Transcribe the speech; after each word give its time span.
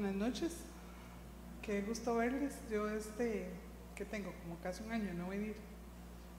Buenas 0.00 0.16
noches, 0.16 0.56
qué 1.60 1.82
gusto 1.82 2.14
verles. 2.14 2.56
Yo 2.70 2.88
este, 2.88 3.50
que 3.94 4.06
tengo 4.06 4.32
como 4.42 4.58
casi 4.60 4.82
un 4.82 4.92
año 4.92 5.12
no 5.12 5.28
venir. 5.28 5.56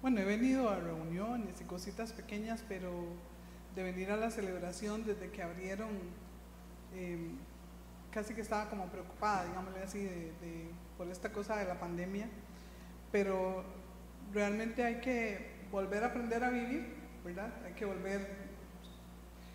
Bueno, 0.02 0.20
he 0.20 0.26
venido 0.26 0.68
a 0.68 0.80
reuniones 0.80 1.62
y 1.62 1.66
cositas 1.66 2.12
pequeñas, 2.12 2.66
pero 2.68 2.90
de 3.76 3.84
venir 3.84 4.10
a 4.10 4.18
la 4.18 4.32
celebración 4.32 5.06
desde 5.06 5.30
que 5.30 5.44
abrieron, 5.44 5.90
em, 6.96 7.38
casi 8.10 8.34
que 8.34 8.42
estaba 8.42 8.68
como 8.68 8.88
preocupada, 8.88 9.46
digámosle 9.46 9.84
así, 9.84 10.10
por 10.98 11.08
esta 11.10 11.32
cosa 11.32 11.56
de 11.58 11.66
la 11.66 11.80
pandemia. 11.80 12.28
Pero 13.12 13.64
realmente 14.34 14.84
hay 14.84 15.02
que 15.02 15.68
volver 15.72 16.04
a 16.04 16.08
aprender 16.08 16.44
a 16.44 16.50
vivir, 16.50 16.96
¿verdad? 17.24 17.54
Hay 17.64 17.74
que 17.74 17.86
volver 17.86 18.28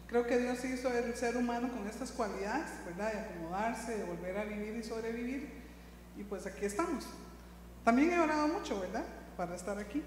Creo 0.07 0.25
que 0.27 0.39
Dios 0.39 0.65
hizo 0.65 0.93
el 0.93 1.15
ser 1.15 1.37
humano 1.37 1.69
con 1.71 1.87
estas 1.89 2.13
cualidades, 2.13 2.71
¿verdad? 2.85 3.13
De 3.13 3.19
acomodarse, 3.19 3.99
de 3.99 4.05
volver 4.05 4.39
a 4.39 4.45
vivir 4.45 4.77
y 4.77 4.83
sobrevivir. 4.83 5.51
Y 6.17 6.23
pues 6.23 6.47
aquí 6.47 6.65
estamos. 6.65 7.07
También 7.85 8.13
he 8.13 8.19
orado 8.21 8.49
mucho, 8.49 8.81
¿verdad? 8.81 9.05
Para 9.37 9.57
estar 9.57 9.79
aquí. 9.79 10.03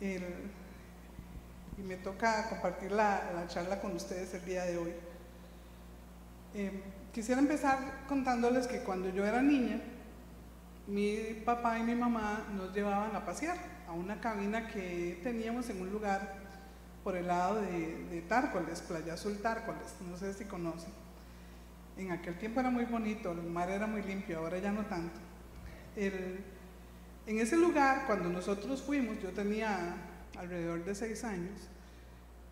y 0.00 1.82
me 1.82 1.96
toca 1.96 2.48
compartir 2.48 2.92
la, 2.92 3.44
charla 3.48 3.80
con 3.80 3.96
ustedes 3.96 4.32
el 4.34 4.44
día 4.44 4.64
de 4.64 4.78
hoy. 4.78 4.94
Eh, 6.54 6.82
quisiera 7.12 7.40
empezar 7.40 8.06
contándoles 8.08 8.66
que 8.66 8.80
cuando 8.80 9.10
yo 9.10 9.26
era 9.26 9.42
niña, 9.42 9.80
mi 10.86 11.42
papá 11.44 11.78
y 11.78 11.82
mi 11.82 11.94
mamá 11.94 12.46
nos 12.54 12.72
llevaban 12.72 13.14
a 13.14 13.24
pasear 13.24 13.56
a 13.88 13.92
una 13.92 14.20
cabina 14.20 14.68
que 14.68 15.20
teníamos 15.22 15.68
en 15.68 15.80
un 15.80 15.90
lugar 15.90 16.45
por 17.06 17.14
el 17.14 17.28
lado 17.28 17.60
de, 17.60 18.04
de 18.10 18.20
Tárcoles, 18.22 18.80
Playa 18.80 19.14
Azul 19.14 19.38
Tárcoles, 19.38 19.94
no 20.10 20.16
sé 20.16 20.34
si 20.34 20.44
conocen. 20.44 20.90
En 21.96 22.10
aquel 22.10 22.36
tiempo 22.36 22.58
era 22.58 22.68
muy 22.68 22.84
bonito, 22.84 23.30
el 23.30 23.42
mar 23.44 23.70
era 23.70 23.86
muy 23.86 24.02
limpio, 24.02 24.40
ahora 24.40 24.58
ya 24.58 24.72
no 24.72 24.84
tanto. 24.86 25.20
en 25.94 26.42
ese 27.26 27.56
lugar, 27.56 28.06
cuando 28.08 28.28
nosotros 28.28 28.82
fuimos, 28.82 29.22
yo 29.22 29.30
tenía 29.30 29.94
alrededor 30.36 30.84
de 30.84 30.96
seis 30.96 31.22
años, 31.22 31.68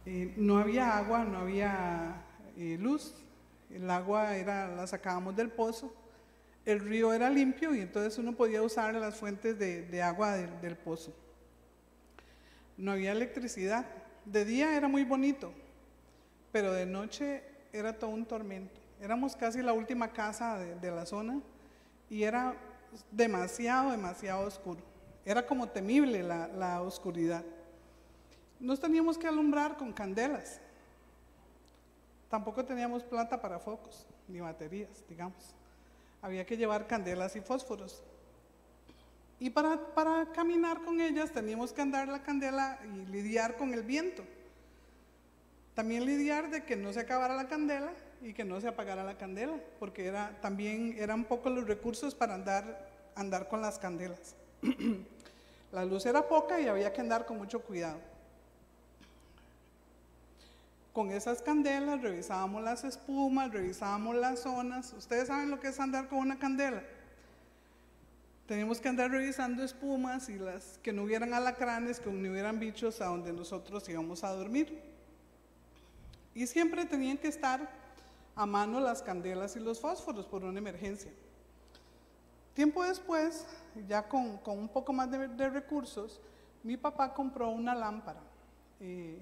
eh, 0.06 0.32
no 0.36 0.58
había 0.58 0.98
agua, 0.98 1.24
no 1.24 1.38
había 1.38 2.22
eh, 2.56 2.78
luz, 2.80 3.12
el 3.70 3.90
agua 3.90 4.36
era, 4.36 4.68
la 4.68 4.86
sacábamos 4.86 5.34
del 5.34 5.50
pozo, 5.50 5.92
el 6.64 6.78
río 6.78 7.12
era 7.12 7.28
limpio 7.28 7.74
y 7.74 7.80
entonces 7.80 8.16
uno 8.20 8.36
podía 8.36 8.62
usar 8.62 8.94
las 8.94 9.16
fuentes 9.16 9.58
de, 9.58 10.00
agua 10.00 10.36
del 10.36 10.76
pozo. 10.76 11.12
No 12.76 12.92
había 12.92 13.10
electricidad, 13.10 14.03
de 14.24 14.44
día 14.44 14.76
era 14.76 14.88
muy 14.88 15.04
bonito, 15.04 15.52
pero 16.52 16.72
de 16.72 16.86
noche 16.86 17.42
era 17.72 17.92
todo 17.98 18.10
un 18.10 18.24
tormento. 18.24 18.80
Éramos 19.00 19.36
casi 19.36 19.62
la 19.62 19.72
última 19.72 20.12
casa 20.12 20.58
de, 20.58 20.90
la 20.90 21.04
zona 21.04 21.40
y 22.08 22.22
era 22.22 22.54
demasiado, 23.10 23.90
demasiado 23.90 24.46
oscuro. 24.46 24.80
Era 25.24 25.46
como 25.46 25.68
temible 25.68 26.22
la, 26.22 26.48
la 26.48 26.80
oscuridad. 26.80 27.44
Nos 28.60 28.80
teníamos 28.80 29.18
que 29.18 29.26
alumbrar 29.26 29.76
con 29.76 29.92
candelas. 29.92 30.60
Tampoco 32.30 32.64
teníamos 32.64 33.02
plata 33.02 33.40
para 33.40 33.58
focos, 33.58 34.06
ni 34.28 34.40
baterías, 34.40 35.04
digamos. 35.08 35.54
Había 36.22 36.46
que 36.46 36.56
llevar 36.56 36.86
candelas 36.86 37.36
y 37.36 37.40
fósforos. 37.40 38.02
Y 39.40 39.50
para, 39.50 39.94
para 39.94 40.26
caminar 40.32 40.82
con 40.82 41.00
ellas 41.00 41.30
teníamos 41.32 41.72
que 41.72 41.82
andar 41.82 42.08
la 42.08 42.22
candela 42.22 42.78
y 42.84 43.10
lidiar 43.10 43.56
con 43.56 43.74
el 43.74 43.82
viento. 43.82 44.24
También 45.74 46.06
lidiar 46.06 46.50
de 46.50 46.64
que 46.64 46.76
no 46.76 46.92
se 46.92 47.00
acabara 47.00 47.34
la 47.34 47.48
candela 47.48 47.92
y 48.22 48.32
que 48.32 48.44
no 48.44 48.60
se 48.60 48.68
apagara 48.68 49.04
la 49.04 49.18
candela, 49.18 49.58
porque 49.78 50.06
era, 50.06 50.38
también 50.40 50.96
eran 50.98 51.24
pocos 51.24 51.52
los 51.52 51.66
recursos 51.66 52.14
para 52.14 52.34
andar, 52.34 52.88
andar 53.16 53.48
con 53.48 53.60
las 53.60 53.78
candelas. 53.78 54.36
la 55.72 55.84
luz 55.84 56.06
era 56.06 56.26
poca 56.26 56.60
y 56.60 56.68
había 56.68 56.92
que 56.92 57.00
andar 57.00 57.26
con 57.26 57.36
mucho 57.36 57.60
cuidado. 57.60 57.98
Con 60.92 61.10
esas 61.10 61.42
candelas 61.42 62.00
revisábamos 62.02 62.62
las 62.62 62.84
espumas, 62.84 63.52
revisábamos 63.52 64.14
las 64.14 64.38
zonas. 64.38 64.92
¿Ustedes 64.92 65.26
saben 65.26 65.50
lo 65.50 65.58
que 65.58 65.68
es 65.68 65.80
andar 65.80 66.08
con 66.08 66.20
una 66.20 66.38
candela? 66.38 66.84
Teníamos 68.46 68.78
que 68.78 68.88
andar 68.88 69.10
revisando 69.10 69.64
espumas 69.64 70.28
y 70.28 70.38
las 70.38 70.78
que 70.82 70.92
no 70.92 71.04
hubieran 71.04 71.32
alacranes, 71.32 71.98
que 71.98 72.10
no 72.10 72.30
hubieran 72.30 72.60
bichos 72.60 73.00
a 73.00 73.06
donde 73.06 73.32
nosotros 73.32 73.88
íbamos 73.88 74.22
a 74.22 74.32
dormir. 74.32 74.82
Y 76.34 76.46
siempre 76.46 76.84
tenían 76.84 77.16
que 77.16 77.28
estar 77.28 77.70
a 78.34 78.44
mano 78.44 78.80
las 78.80 79.00
candelas 79.00 79.56
y 79.56 79.60
los 79.60 79.80
fósforos 79.80 80.26
por 80.26 80.44
una 80.44 80.58
emergencia. 80.58 81.10
Tiempo 82.52 82.84
después, 82.84 83.46
ya 83.88 84.06
con, 84.06 84.40
un 84.46 84.68
poco 84.68 84.92
más 84.92 85.10
de, 85.10 85.48
recursos, 85.48 86.20
mi 86.62 86.76
papá 86.76 87.14
compró 87.14 87.48
una 87.48 87.74
lámpara. 87.74 88.20
Eh, 88.78 89.18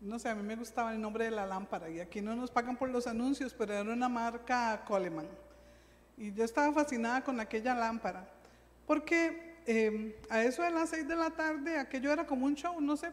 no 0.00 0.18
sé, 0.18 0.28
a 0.28 0.34
mí 0.34 0.42
me 0.42 0.56
gustaba 0.56 0.92
el 0.92 1.00
nombre 1.00 1.24
de 1.24 1.30
la 1.30 1.46
lámpara 1.46 1.88
y 1.88 2.00
aquí 2.00 2.20
no 2.20 2.36
nos 2.36 2.50
pagan 2.50 2.76
por 2.76 2.90
los 2.90 3.06
anuncios, 3.06 3.54
pero 3.54 3.72
era 3.72 3.90
una 3.90 4.08
marca 4.08 4.84
Coleman. 4.86 5.26
Y 6.18 6.32
yo 6.32 6.44
estaba 6.44 6.72
fascinada 6.72 7.22
con 7.22 7.38
aquella 7.38 7.76
lámpara, 7.76 8.28
porque 8.86 9.54
em, 9.66 10.12
a 10.28 10.42
eso 10.42 10.62
de 10.62 10.70
las 10.72 10.90
seis 10.90 11.06
de 11.06 11.14
la 11.14 11.30
tarde, 11.30 11.78
aquello 11.78 12.12
era 12.12 12.26
como 12.26 12.44
un 12.44 12.56
show, 12.56 12.80
no 12.80 12.96
sé, 12.96 13.12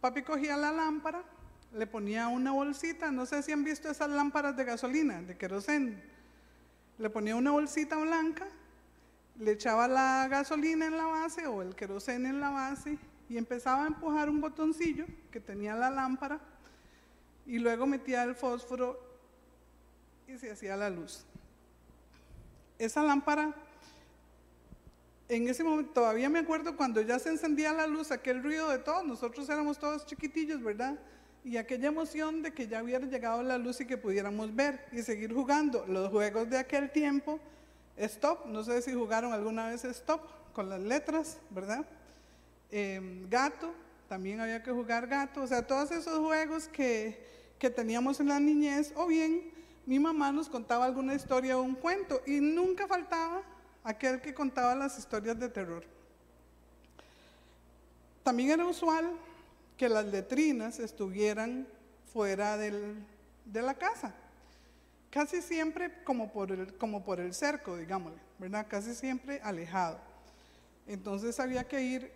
papi 0.00 0.22
cogía 0.22 0.56
la 0.56 0.72
lámpara, 0.72 1.22
le 1.72 1.86
ponía 1.86 2.26
una 2.26 2.50
bolsita, 2.50 3.12
no 3.12 3.26
sé 3.26 3.44
si 3.44 3.52
han 3.52 3.62
visto 3.62 3.88
esas 3.88 4.10
lámparas 4.10 4.56
de 4.56 4.64
gasolina, 4.64 5.22
de 5.22 5.36
querosén, 5.36 6.02
le 6.98 7.10
ponía 7.10 7.36
una 7.36 7.52
bolsita 7.52 7.96
blanca, 7.96 8.48
le 9.38 9.52
echaba 9.52 9.86
la 9.86 10.26
gasolina 10.28 10.86
en 10.86 10.96
la 10.96 11.06
base 11.06 11.46
o 11.46 11.62
el 11.62 11.76
querosén 11.76 12.26
en 12.26 12.40
la 12.40 12.50
base 12.50 12.98
y 13.28 13.38
empezaba 13.38 13.84
a 13.84 13.86
empujar 13.86 14.28
un 14.28 14.40
botoncillo 14.40 15.06
que 15.30 15.38
tenía 15.38 15.76
la 15.76 15.90
lámpara 15.90 16.40
y 17.46 17.60
luego 17.60 17.86
metía 17.86 18.24
el 18.24 18.34
fósforo 18.34 18.98
y 20.26 20.36
se 20.38 20.50
hacía 20.50 20.76
la 20.76 20.90
luz 20.90 21.24
esa 22.84 23.02
lámpara, 23.02 23.54
en 25.28 25.48
ese 25.48 25.64
momento, 25.64 25.92
todavía 25.92 26.28
me 26.28 26.40
acuerdo 26.40 26.76
cuando 26.76 27.00
ya 27.00 27.18
se 27.18 27.30
encendía 27.30 27.72
la 27.72 27.86
luz, 27.86 28.10
aquel 28.10 28.42
ruido 28.42 28.68
de 28.68 28.78
todos, 28.78 29.06
nosotros 29.06 29.48
éramos 29.48 29.78
todos 29.78 30.04
chiquitillos, 30.04 30.62
¿verdad? 30.62 30.98
Y 31.44 31.56
aquella 31.56 31.88
emoción 31.88 32.42
de 32.42 32.52
que 32.52 32.68
ya 32.68 32.82
hubiera 32.82 33.06
llegado 33.06 33.42
la 33.42 33.58
luz 33.58 33.80
y 33.80 33.86
que 33.86 33.96
pudiéramos 33.96 34.54
ver 34.54 34.86
y 34.92 35.02
seguir 35.02 35.32
jugando 35.32 35.86
los 35.86 36.10
juegos 36.10 36.50
de 36.50 36.58
aquel 36.58 36.90
tiempo. 36.90 37.40
Stop, 37.96 38.46
no 38.46 38.62
sé 38.62 38.82
si 38.82 38.92
jugaron 38.92 39.32
alguna 39.32 39.68
vez 39.68 39.84
Stop 39.84 40.20
con 40.52 40.68
las 40.68 40.80
letras, 40.80 41.38
¿verdad? 41.50 41.86
Em, 42.70 43.28
gato, 43.28 43.72
también 44.08 44.40
había 44.40 44.62
que 44.62 44.70
jugar 44.70 45.06
gato, 45.06 45.42
o 45.42 45.46
sea, 45.46 45.66
todos 45.66 45.90
esos 45.90 46.18
juegos 46.18 46.68
que, 46.68 47.24
que 47.58 47.70
teníamos 47.70 48.20
en 48.20 48.28
la 48.28 48.38
niñez, 48.38 48.92
o 48.96 49.06
bien 49.06 49.50
mi 49.86 49.98
mamá 49.98 50.30
nos 50.30 50.48
contaba 50.48 50.84
alguna 50.84 51.14
historia 51.14 51.58
o 51.58 51.62
un 51.62 51.74
cuento 51.74 52.22
y 52.26 52.40
nunca 52.40 52.86
faltaba 52.86 53.42
aquel 53.82 54.20
que 54.20 54.32
contaba 54.32 54.74
las 54.74 54.98
historias 54.98 55.38
de 55.38 55.48
terror. 55.48 55.84
También 58.22 58.50
era 58.50 58.66
usual 58.66 59.10
que 59.76 59.88
las 59.88 60.06
letrinas 60.06 60.78
estuvieran 60.78 61.66
fuera 62.12 62.56
de 62.56 63.62
la 63.62 63.74
casa, 63.74 64.14
casi 65.10 65.42
siempre 65.42 66.04
como 66.04 66.30
por, 66.32 66.52
el, 66.52 66.74
como 66.74 67.02
por 67.02 67.18
el 67.18 67.34
cerco, 67.34 67.76
digámosle, 67.76 68.20
¿verdad? 68.38 68.66
Casi 68.68 68.94
siempre 68.94 69.40
alejado. 69.42 69.98
Entonces 70.86 71.40
había 71.40 71.66
que 71.66 71.82
ir 71.82 72.12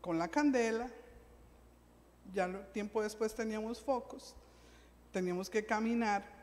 con 0.00 0.18
la 0.18 0.28
candela, 0.28 0.88
ya 2.34 2.48
tiempo 2.72 3.02
después 3.02 3.34
teníamos 3.34 3.80
focos, 3.80 4.34
teníamos 5.12 5.48
que 5.48 5.64
caminar 5.64 6.35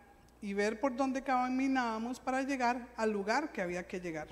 y 0.44 0.54
ver 0.54 0.78
por 0.78 0.94
dónde 0.94 1.24
caminábamos 1.24 2.20
para 2.20 2.42
llegar 2.42 2.86
al 2.98 3.12
lugar 3.12 3.54
que 3.54 3.62
había 3.62 3.88
que 3.88 4.02
llegar. 4.02 4.28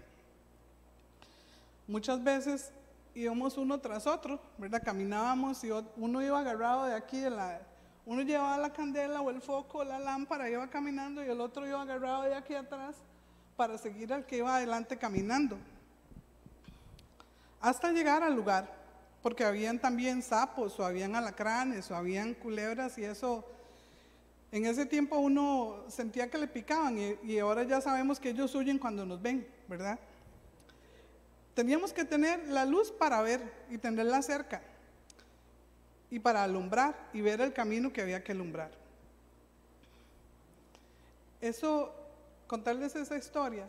Muchas 1.88 2.22
veces 2.22 2.74
íbamos 3.16 3.58
uno 3.58 3.80
tras 3.80 4.06
otro, 4.06 4.38
¿verdad? 4.58 4.82
Caminábamos 4.84 5.64
y 5.64 5.70
uno 5.96 6.22
iba 6.22 6.38
agarrado 6.38 6.84
de 6.84 6.96
aquí, 6.96 7.22
de 7.22 7.30
la, 7.30 7.62
uno 8.06 8.24
llevaba 8.24 8.58
la 8.58 8.74
candela 8.74 9.22
o 9.22 9.30
el 9.30 9.42
foco 9.42 9.86
la 9.86 10.00
lámpara, 10.00 10.50
iba 10.50 10.70
caminando 10.70 11.24
y 11.24 11.30
el 11.30 11.40
otro 11.40 11.66
iba 11.66 11.82
agarrado 11.82 12.24
de 12.24 12.36
aquí 12.36 12.56
atrás 12.56 12.98
para 13.56 13.78
seguir 13.78 14.12
al 14.12 14.26
que 14.26 14.36
iba 14.36 14.54
adelante 14.54 14.98
caminando. 14.98 15.58
Hasta 17.62 17.90
llegar 17.94 18.22
al 18.22 18.36
lugar, 18.36 18.70
porque 19.24 19.46
habían 19.46 19.80
también 19.80 20.22
sapos 20.22 20.78
o 20.78 20.86
habían 20.86 21.16
alacranes 21.16 21.90
o 21.90 21.96
habían 21.96 22.34
culebras 22.34 22.98
y 22.98 23.06
eso 23.06 23.46
en 24.52 24.66
ese 24.66 24.86
tiempo 24.86 25.18
uno 25.18 25.86
sentía 25.88 26.30
que 26.30 26.38
le 26.38 26.48
picaban 26.48 26.98
y, 27.24 27.40
ahora 27.40 27.64
ya 27.64 27.80
sabemos 27.80 28.20
que 28.20 28.30
ellos 28.30 28.54
huyen 28.54 28.78
cuando 28.78 29.06
nos 29.06 29.22
ven, 29.22 29.48
¿verdad? 29.68 29.98
Teníamos 31.54 31.94
que 31.94 32.04
tener 32.04 32.48
la 32.50 32.66
luz 32.66 32.92
para 32.92 33.22
ver 33.22 33.42
y 33.70 33.78
tenerla 33.78 34.22
cerca 34.22 34.62
y 36.10 36.20
para 36.20 36.44
alumbrar 36.44 37.10
y 37.14 37.22
ver 37.22 37.40
el 37.40 37.54
camino 37.54 37.94
que 37.94 38.02
había 38.02 38.24
que 38.24 38.34
alumbrar. 38.34 38.72
Eso 41.40 41.94
contarles 42.48 42.96
esa 42.96 43.18
historia 43.18 43.66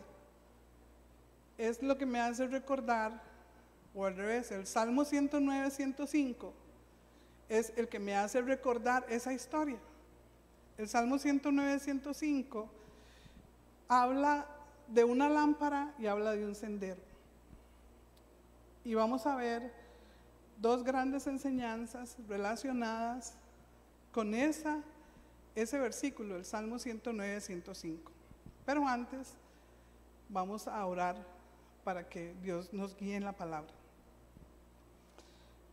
es 1.57 1.81
lo 1.81 1.97
que 1.97 2.05
me 2.05 2.19
hace 2.19 2.47
recordar, 2.47 3.21
o 3.95 4.05
al 4.05 4.17
revés, 4.17 4.51
el 4.51 4.65
Salmo 4.67 5.05
109, 5.05 5.71
105 5.71 6.53
es 7.47 7.71
el 7.77 7.87
que 7.87 7.99
me 7.99 8.15
hace 8.15 8.41
recordar 8.41 9.05
esa 9.07 9.31
historia. 9.33 9.77
El 10.77 10.87
Salmo 10.89 11.19
109, 11.19 11.79
105 11.79 12.69
habla 13.87 14.47
de 14.87 15.03
una 15.03 15.29
lámpara 15.29 15.93
y 15.99 16.07
habla 16.07 16.31
de 16.31 16.45
un 16.45 16.55
sendero. 16.55 17.01
Y 18.83 18.95
vamos 18.95 19.25
a 19.27 19.35
ver 19.35 19.71
dos 20.57 20.83
grandes 20.83 21.27
enseñanzas 21.27 22.17
relacionadas 22.27 23.35
con 24.11 24.33
ese 24.33 24.81
versículo, 25.55 26.37
el 26.37 26.45
Salmo 26.45 26.79
109, 26.79 27.41
105. 27.41 28.11
Pero 28.65 28.87
antes 28.87 29.33
vamos 30.29 30.67
a 30.67 30.85
orar 30.85 31.15
para 31.83 32.07
que 32.07 32.33
Dios 32.41 32.73
nos 32.73 32.95
guíe 32.95 33.15
en 33.15 33.25
la 33.25 33.33
palabra. 33.33 33.71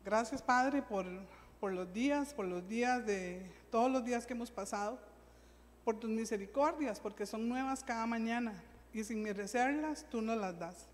Gracias 0.04 0.42
Padre 0.42 0.82
por, 0.82 1.06
por 1.58 1.72
los 1.72 1.92
días, 1.92 2.34
por 2.34 2.46
los 2.46 2.66
días 2.68 3.04
de 3.06 3.59
todos 3.70 3.90
los 3.90 4.04
días 4.04 4.26
que 4.26 4.34
hemos 4.34 4.50
pasado, 4.50 4.98
por 5.84 5.98
tus 5.98 6.10
misericordias, 6.10 7.00
porque 7.00 7.26
son 7.26 7.48
nuevas 7.48 7.82
cada 7.82 8.06
mañana 8.06 8.54
y 8.92 9.02
sin 9.04 9.22
merecerlas 9.22 10.06
tú 10.10 10.20
nos 10.20 10.36
las 10.36 10.58
das. 10.58 10.86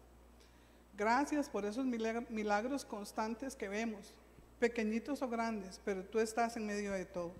Gracias 0.96 1.48
por 1.48 1.66
esos 1.66 1.84
milagros 1.84 2.84
constantes 2.84 3.54
que 3.54 3.68
vemos, 3.68 4.14
pequeñitos 4.58 5.20
o 5.22 5.28
grandes, 5.28 5.80
pero 5.84 6.04
tú 6.04 6.18
estás 6.18 6.56
en 6.56 6.66
medio 6.66 6.92
de 6.92 7.04
todo. 7.04 7.32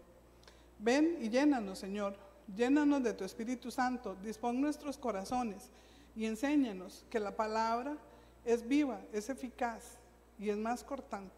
Ven 0.79 1.17
y 1.21 1.31
llénanos, 1.31 1.79
Señor, 1.79 2.17
llénanos 2.55 3.03
de 3.03 3.15
tu 3.15 3.25
Espíritu 3.25 3.71
Santo, 3.71 4.17
dispón 4.23 4.61
nuestros 4.61 4.99
corazones 4.99 5.71
y 6.15 6.27
enséñanos 6.27 7.05
que 7.09 7.21
la 7.21 7.35
palabra 7.35 7.97
es 8.45 8.67
viva, 8.67 9.01
es 9.13 9.31
eficaz 9.31 9.97
y 10.39 10.51
es 10.51 10.57
más 10.57 10.85
cortante 10.85 11.35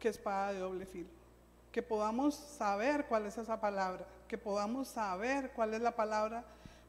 que 0.00 0.08
espada 0.08 0.52
de 0.52 0.58
doble 0.58 0.86
filo. 0.86 1.15
Que 1.76 1.82
podamos 1.82 2.34
saber 2.34 3.04
cuál 3.04 3.26
es 3.26 3.36
esa 3.36 3.60
palabra, 3.60 4.06
que 4.28 4.38
podamos 4.38 4.88
saber 4.88 5.52
cuál 5.52 5.74
es 5.74 5.82
la 5.82 5.94
palabra 5.94 6.42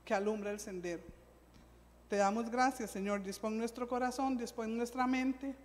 que 0.06 0.14
alumbra 0.14 0.50
el 0.50 0.62
sendero. 0.62 1.04
Te 2.08 2.16
damos 2.16 2.50
gracias, 2.50 2.92
Señor. 2.92 3.22
Dispón 3.22 3.58
nuestro 3.58 3.90
corazón, 3.90 4.38
dispón 4.38 4.78
nuestra 4.78 5.06
mente 5.06 5.58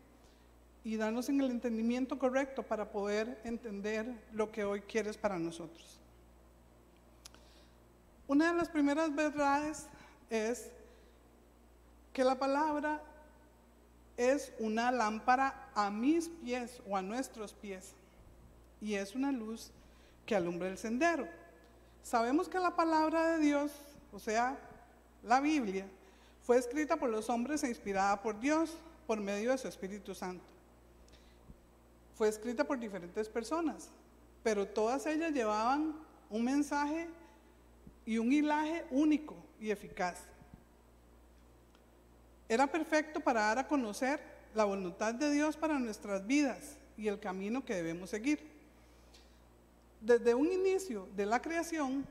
y 0.82 0.96
danos 0.96 1.28
en 1.28 1.40
el 1.40 1.52
entendimiento 1.52 2.18
correcto 2.18 2.64
para 2.64 2.90
poder 2.90 3.40
entender 3.44 4.12
lo 4.32 4.50
que 4.50 4.64
hoy 4.64 4.80
quieres 4.80 5.16
para 5.16 5.38
nosotros. 5.38 6.00
Una 8.26 8.50
de 8.50 8.58
las 8.58 8.68
primeras 8.70 9.14
verdades 9.14 9.86
es 10.30 10.68
que 12.12 12.24
la 12.24 12.40
palabra 12.40 13.00
es 14.16 14.52
una 14.58 14.90
lámpara 14.90 15.70
a 15.76 15.90
mis 15.90 16.28
pies 16.28 16.82
o 16.88 16.96
a 16.96 17.02
nuestros 17.02 17.52
pies 17.52 17.94
y 18.82 18.96
es 18.96 19.14
una 19.14 19.30
luz 19.30 19.70
que 20.26 20.34
alumbra 20.34 20.68
el 20.68 20.76
sendero. 20.76 21.28
Sabemos 22.02 22.48
que 22.48 22.58
la 22.58 22.74
palabra 22.74 23.28
de 23.28 23.38
Dios, 23.38 23.70
o 24.12 24.18
sea, 24.18 24.58
la 25.22 25.40
Biblia, 25.40 25.86
fue 26.42 26.58
escrita 26.58 26.96
por 26.96 27.08
los 27.08 27.30
hombres 27.30 27.62
e 27.62 27.68
inspirada 27.68 28.20
por 28.20 28.40
Dios 28.40 28.76
por 29.06 29.20
medio 29.20 29.52
de 29.52 29.58
su 29.58 29.68
Espíritu 29.68 30.16
Santo. 30.16 30.44
Fue 32.16 32.28
escrita 32.28 32.64
por 32.64 32.78
diferentes 32.78 33.28
personas, 33.28 33.88
pero 34.42 34.66
todas 34.66 35.06
ellas 35.06 35.32
llevaban 35.32 35.94
un 36.28 36.44
mensaje 36.44 37.08
y 38.04 38.18
un 38.18 38.32
hilaje 38.32 38.84
único 38.90 39.36
y 39.60 39.70
eficaz. 39.70 40.18
Era 42.48 42.66
perfecto 42.66 43.20
para 43.20 43.42
dar 43.42 43.58
a 43.60 43.68
conocer 43.68 44.20
la 44.56 44.64
voluntad 44.64 45.14
de 45.14 45.30
Dios 45.30 45.56
para 45.56 45.78
nuestras 45.78 46.26
vidas 46.26 46.76
y 46.96 47.06
el 47.06 47.20
camino 47.20 47.64
que 47.64 47.74
debemos 47.76 48.10
seguir. 48.10 48.51
Desde 50.02 50.34
un 50.34 50.50
inicio 50.50 51.08
de 51.16 51.24
la 51.24 51.40
creación 51.40 52.04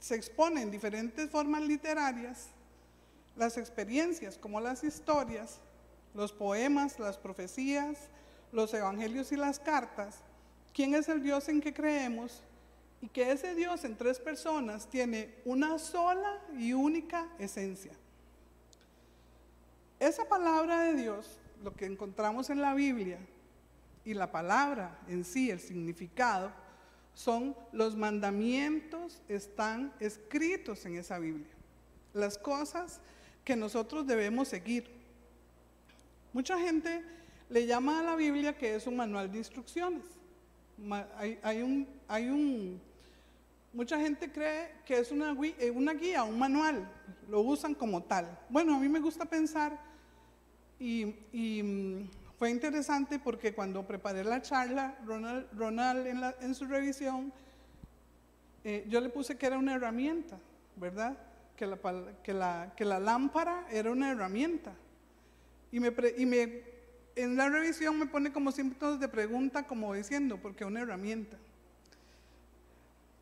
se 0.00 0.16
exponen 0.16 0.70
diferentes 0.70 1.30
formas 1.30 1.62
literarias 1.62 2.48
las 3.36 3.56
experiencias 3.58 4.38
como 4.38 4.60
las 4.60 4.82
historias, 4.82 5.60
los 6.14 6.32
poemas, 6.32 6.98
las 6.98 7.18
profecías, 7.18 8.08
los 8.50 8.72
evangelios 8.74 9.30
y 9.30 9.36
las 9.36 9.60
cartas, 9.60 10.16
quién 10.72 10.94
es 10.94 11.08
el 11.08 11.22
Dios 11.22 11.48
en 11.48 11.60
que 11.60 11.74
creemos 11.74 12.42
y 13.00 13.08
que 13.08 13.30
ese 13.30 13.54
Dios 13.54 13.84
en 13.84 13.96
tres 13.96 14.18
personas 14.18 14.88
tiene 14.88 15.34
una 15.44 15.78
sola 15.78 16.40
y 16.58 16.72
única 16.72 17.28
esencia. 17.38 17.92
Esa 20.00 20.24
palabra 20.24 20.80
de 20.80 20.94
Dios, 20.94 21.38
lo 21.62 21.74
que 21.74 21.86
encontramos 21.86 22.50
en 22.50 22.60
la 22.60 22.74
Biblia, 22.74 23.18
y 24.06 24.14
la 24.14 24.30
palabra 24.32 24.98
en 25.08 25.24
sí, 25.24 25.50
el 25.50 25.60
significado, 25.60 26.50
son 27.12 27.56
los 27.72 27.96
mandamientos, 27.96 29.20
están 29.28 29.92
escritos 30.00 30.86
en 30.86 30.96
esa 30.96 31.18
Biblia. 31.18 31.52
Las 32.14 32.38
cosas 32.38 33.00
que 33.44 33.56
nosotros 33.56 34.06
debemos 34.06 34.48
seguir. 34.48 34.88
Mucha 36.32 36.58
gente 36.58 37.02
le 37.48 37.66
llama 37.66 38.00
a 38.00 38.02
la 38.02 38.16
Biblia 38.16 38.56
que 38.56 38.76
es 38.76 38.86
un 38.86 38.96
manual 38.96 39.30
de 39.30 39.38
instrucciones. 39.38 40.04
Hay, 41.42 41.62
un, 41.62 41.88
hay 42.06 42.28
un, 42.28 42.80
mucha 43.72 43.98
gente 43.98 44.30
cree 44.30 44.72
que 44.84 44.98
es 44.98 45.10
una, 45.10 45.34
eh, 45.58 45.70
una 45.70 45.94
guía, 45.94 46.24
un 46.24 46.38
manual, 46.38 46.88
lo 47.28 47.40
usan 47.40 47.74
como 47.74 48.02
tal. 48.02 48.38
Bueno, 48.50 48.74
a 48.74 48.78
mí 48.78 48.88
me 48.88 49.00
gusta 49.00 49.24
pensar 49.24 49.78
y, 50.78 51.14
mm, 51.32 52.08
fue 52.38 52.50
interesante 52.50 53.18
porque 53.18 53.54
cuando 53.54 53.86
preparé 53.86 54.22
la 54.22 54.42
charla, 54.42 54.96
Ronald, 55.06 56.34
en, 56.40 56.54
su 56.54 56.66
revisión, 56.66 57.32
eh, 58.64 58.84
yo 58.88 59.00
le 59.00 59.08
puse 59.08 59.36
que 59.38 59.46
era 59.46 59.58
una 59.58 59.74
herramienta, 59.74 60.38
¿verdad? 60.76 61.16
que 61.56 62.34
la, 62.34 63.00
lámpara 63.00 63.66
era 63.70 63.90
una 63.90 64.10
herramienta. 64.10 64.74
Y, 65.72 65.78
en 67.16 67.36
la 67.36 67.48
revisión 67.48 67.98
me 67.98 68.06
pone 68.06 68.30
como 68.30 68.52
signos 68.52 69.00
de 69.00 69.08
pregunta, 69.08 69.66
como 69.66 69.94
diciendo, 69.94 70.38
porque 70.40 70.66
una 70.66 70.80
herramienta. 70.80 71.38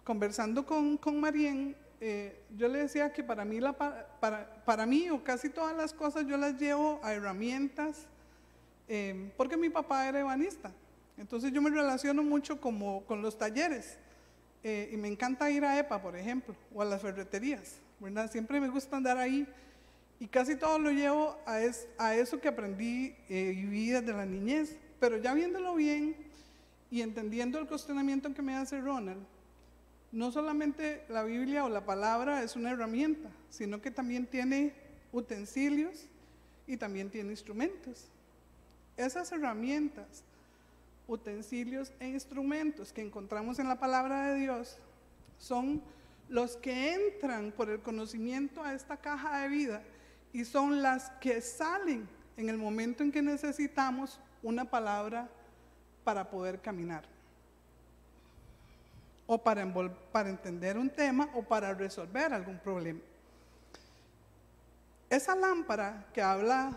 Conversando 0.02 0.66
con, 0.66 0.96
con 0.96 1.20
Marien, 1.20 1.76
eh, 2.00 2.42
yo 2.56 2.66
le 2.66 2.80
decía 2.80 3.12
que 3.12 3.22
para 3.22 3.44
mí 3.44 5.10
o 5.10 5.22
casi 5.22 5.48
todas 5.48 5.76
las 5.76 5.94
cosas 5.94 6.26
yo 6.26 6.36
las 6.36 6.58
llevo 6.60 6.98
a 7.04 7.12
herramientas, 7.14 8.08
eh, 8.88 9.32
porque 9.36 9.56
mi 9.56 9.70
papá 9.70 10.08
era 10.08 10.20
ebanista. 10.20 10.72
Entonces 11.16 11.52
yo 11.52 11.62
me 11.62 11.70
relaciono 11.70 12.22
mucho 12.22 12.60
como, 12.60 13.04
con 13.04 13.22
los 13.22 13.38
talleres. 13.38 13.98
Eh, 14.62 14.90
y 14.92 14.96
me 14.96 15.08
encanta 15.08 15.50
ir 15.50 15.64
a 15.64 15.78
EPA, 15.78 16.00
por 16.00 16.16
ejemplo, 16.16 16.56
o 16.74 16.80
a 16.80 16.84
las 16.84 17.02
ferreterías. 17.02 17.80
Siempre 18.30 18.60
me 18.60 18.68
gusta 18.68 18.96
andar 18.96 19.18
ahí 19.18 19.46
y 20.20 20.26
casi 20.26 20.56
todo 20.56 20.78
lo 20.78 20.90
llevo 20.90 21.38
a, 21.46 21.60
a 21.98 22.14
eso 22.14 22.40
que 22.40 22.48
aprendí 22.48 23.14
eh, 23.28 23.54
y 23.56 23.64
vi 23.64 23.90
desde 23.90 24.12
la 24.12 24.26
niñez, 24.26 24.76
pero 25.00 25.18
ya 25.18 25.34
viéndolo 25.34 25.74
bien 25.74 26.16
y 26.90 27.02
entendiendo 27.02 27.58
el 27.58 27.66
cuestionamiento 27.66 28.32
que 28.32 28.42
me 28.42 28.54
hace 28.54 28.80
Ronald, 28.80 29.22
no 30.12 30.30
solamente 30.30 31.04
la 31.08 31.24
Biblia 31.24 31.64
o 31.64 31.68
la 31.68 31.84
palabra 31.84 32.42
es 32.42 32.56
una 32.56 32.70
herramienta, 32.70 33.30
sino 33.50 33.80
que 33.80 33.90
también 33.90 34.26
tiene 34.26 34.72
utensilios 35.12 36.06
y 36.66 36.76
también 36.76 37.10
tiene 37.10 37.30
instrumentos. 37.30 38.08
Esas 38.96 39.30
herramientas, 39.32 40.24
utensilios 41.06 41.92
e 42.00 42.08
instrumentos 42.08 42.92
que 42.92 43.02
encontramos 43.02 43.58
en 43.58 43.68
la 43.68 43.78
palabra 43.78 44.28
de 44.28 44.40
Dios 44.40 44.78
son 45.38 45.82
los 46.28 46.56
que 46.56 46.94
entran 46.94 47.52
por 47.52 47.68
el 47.68 47.80
conocimiento 47.80 48.62
a 48.62 48.72
esta 48.74 48.96
caja 48.96 49.40
de 49.40 49.48
vida 49.48 49.82
y 50.32 50.44
son 50.44 50.82
las 50.82 51.10
que 51.20 51.40
salen 51.40 52.08
en 52.36 52.48
el 52.48 52.56
momento 52.56 53.02
en 53.02 53.12
que 53.12 53.22
necesitamos 53.22 54.18
una 54.42 54.64
palabra 54.64 55.28
para 56.02 56.28
poder 56.30 56.60
caminar. 56.60 57.04
O 59.26 59.38
para, 59.42 59.62
entender 60.28 60.76
un 60.76 60.90
tema 60.90 61.30
o 61.34 61.42
para 61.42 61.72
resolver 61.72 62.32
algún 62.32 62.58
problema. 62.58 63.00
Esa 65.08 65.34
lámpara 65.34 66.06
que 66.12 66.20
habla 66.20 66.76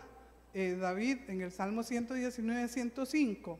eh, 0.57 0.75
David 0.75 1.19
en 1.27 1.41
el 1.41 1.51
Salmo 1.51 1.83
119, 1.83 2.67
105, 2.67 3.59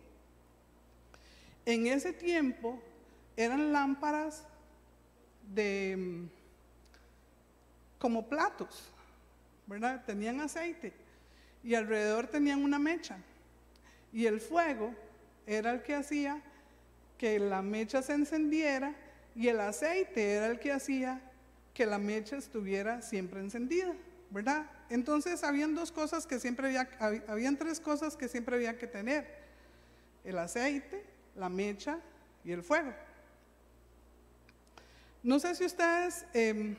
en 1.63 1.86
ese 1.86 2.12
tiempo 2.12 2.82
eran 3.36 3.72
lámparas 3.72 4.44
de 5.54 5.96
mm, 5.96 6.30
como 8.00 8.27
platos, 8.27 8.92
¿verdad? 9.68 10.04
Tenían 10.06 10.42
aceite 10.42 10.92
y 11.63 11.75
alrededor 11.75 12.25
tenían 12.25 12.63
una 12.63 12.80
mecha. 12.80 13.20
Y 14.12 14.25
el 14.25 14.42
fuego 14.42 14.96
era 15.46 15.74
el 15.74 15.84
que 15.84 15.94
hacía 15.94 16.42
que 17.20 17.38
la 17.38 17.62
mecha 17.62 18.01
se 18.01 18.13
encendiera 18.13 18.96
y 19.36 19.50
el 19.50 19.60
aceite 19.60 20.32
era 20.32 20.48
el 20.48 20.58
que 20.58 20.72
hacía 20.72 21.22
que 21.75 21.86
la 21.86 22.00
mecha 22.00 22.38
estuviera 22.38 23.04
siempre 23.04 23.39
encendida, 23.39 23.94
¿verdad? 24.29 24.69
Entonces 24.89 25.43
habían 25.43 25.75
dos 25.75 25.91
cosas 25.91 26.25
que 26.25 26.39
siempre 26.39 26.67
había, 26.67 26.89
habían 27.27 27.57
tres 27.57 27.79
cosas 27.79 28.15
que 28.15 28.27
siempre 28.27 28.55
había 28.55 28.77
que 28.77 28.88
tener, 28.88 29.48
el 30.24 30.38
aceite, 30.38 31.05
la 31.36 31.50
mecha 31.50 32.00
y 32.43 32.51
el 32.51 32.63
fuego. 32.63 32.93
No 35.24 35.39
sé 35.39 35.55
si 35.55 35.65
ustedes 35.65 36.25
em, 36.34 36.75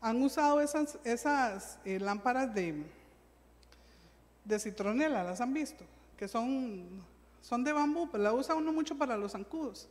han 0.00 0.22
usado 0.22 0.60
esas, 0.60 1.78
eh, 1.84 1.98
lámparas 1.98 2.54
de, 2.54 2.84
de 4.44 4.58
citronela, 4.58 5.24
las 5.24 5.40
han 5.40 5.52
visto, 5.52 5.84
que 6.16 6.28
son, 6.28 7.02
son 7.42 7.64
de 7.64 7.72
bambú, 7.72 8.08
pero 8.10 8.24
la 8.24 8.32
usa 8.32 8.54
uno 8.54 8.72
mucho 8.72 8.96
para 8.96 9.16
los 9.16 9.32
zancudos. 9.32 9.88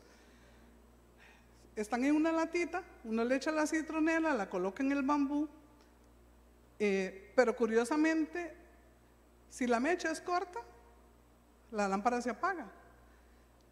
Están 1.76 2.04
en 2.04 2.16
una 2.16 2.32
latita, 2.32 2.82
uno 3.04 3.24
le 3.24 3.36
echa 3.36 3.50
la 3.50 3.66
citronela, 3.66 4.34
la 4.34 4.50
coloca 4.50 4.82
en 4.82 4.92
el 4.92 5.02
bambú, 5.02 5.48
eh, 6.80 7.32
pero 7.36 7.54
curiosamente, 7.54 8.52
si 9.48 9.68
la 9.68 9.78
mecha 9.78 10.10
es 10.10 10.20
corta, 10.20 10.58
la 11.70 11.86
lámpara 11.86 12.20
se 12.20 12.30
apaga. 12.30 12.66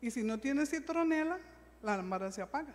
Y 0.00 0.12
si 0.12 0.22
no 0.22 0.38
tiene 0.38 0.66
citronela, 0.66 1.38
la 1.82 1.96
lámpara 1.96 2.30
se 2.30 2.42
apaga. 2.42 2.74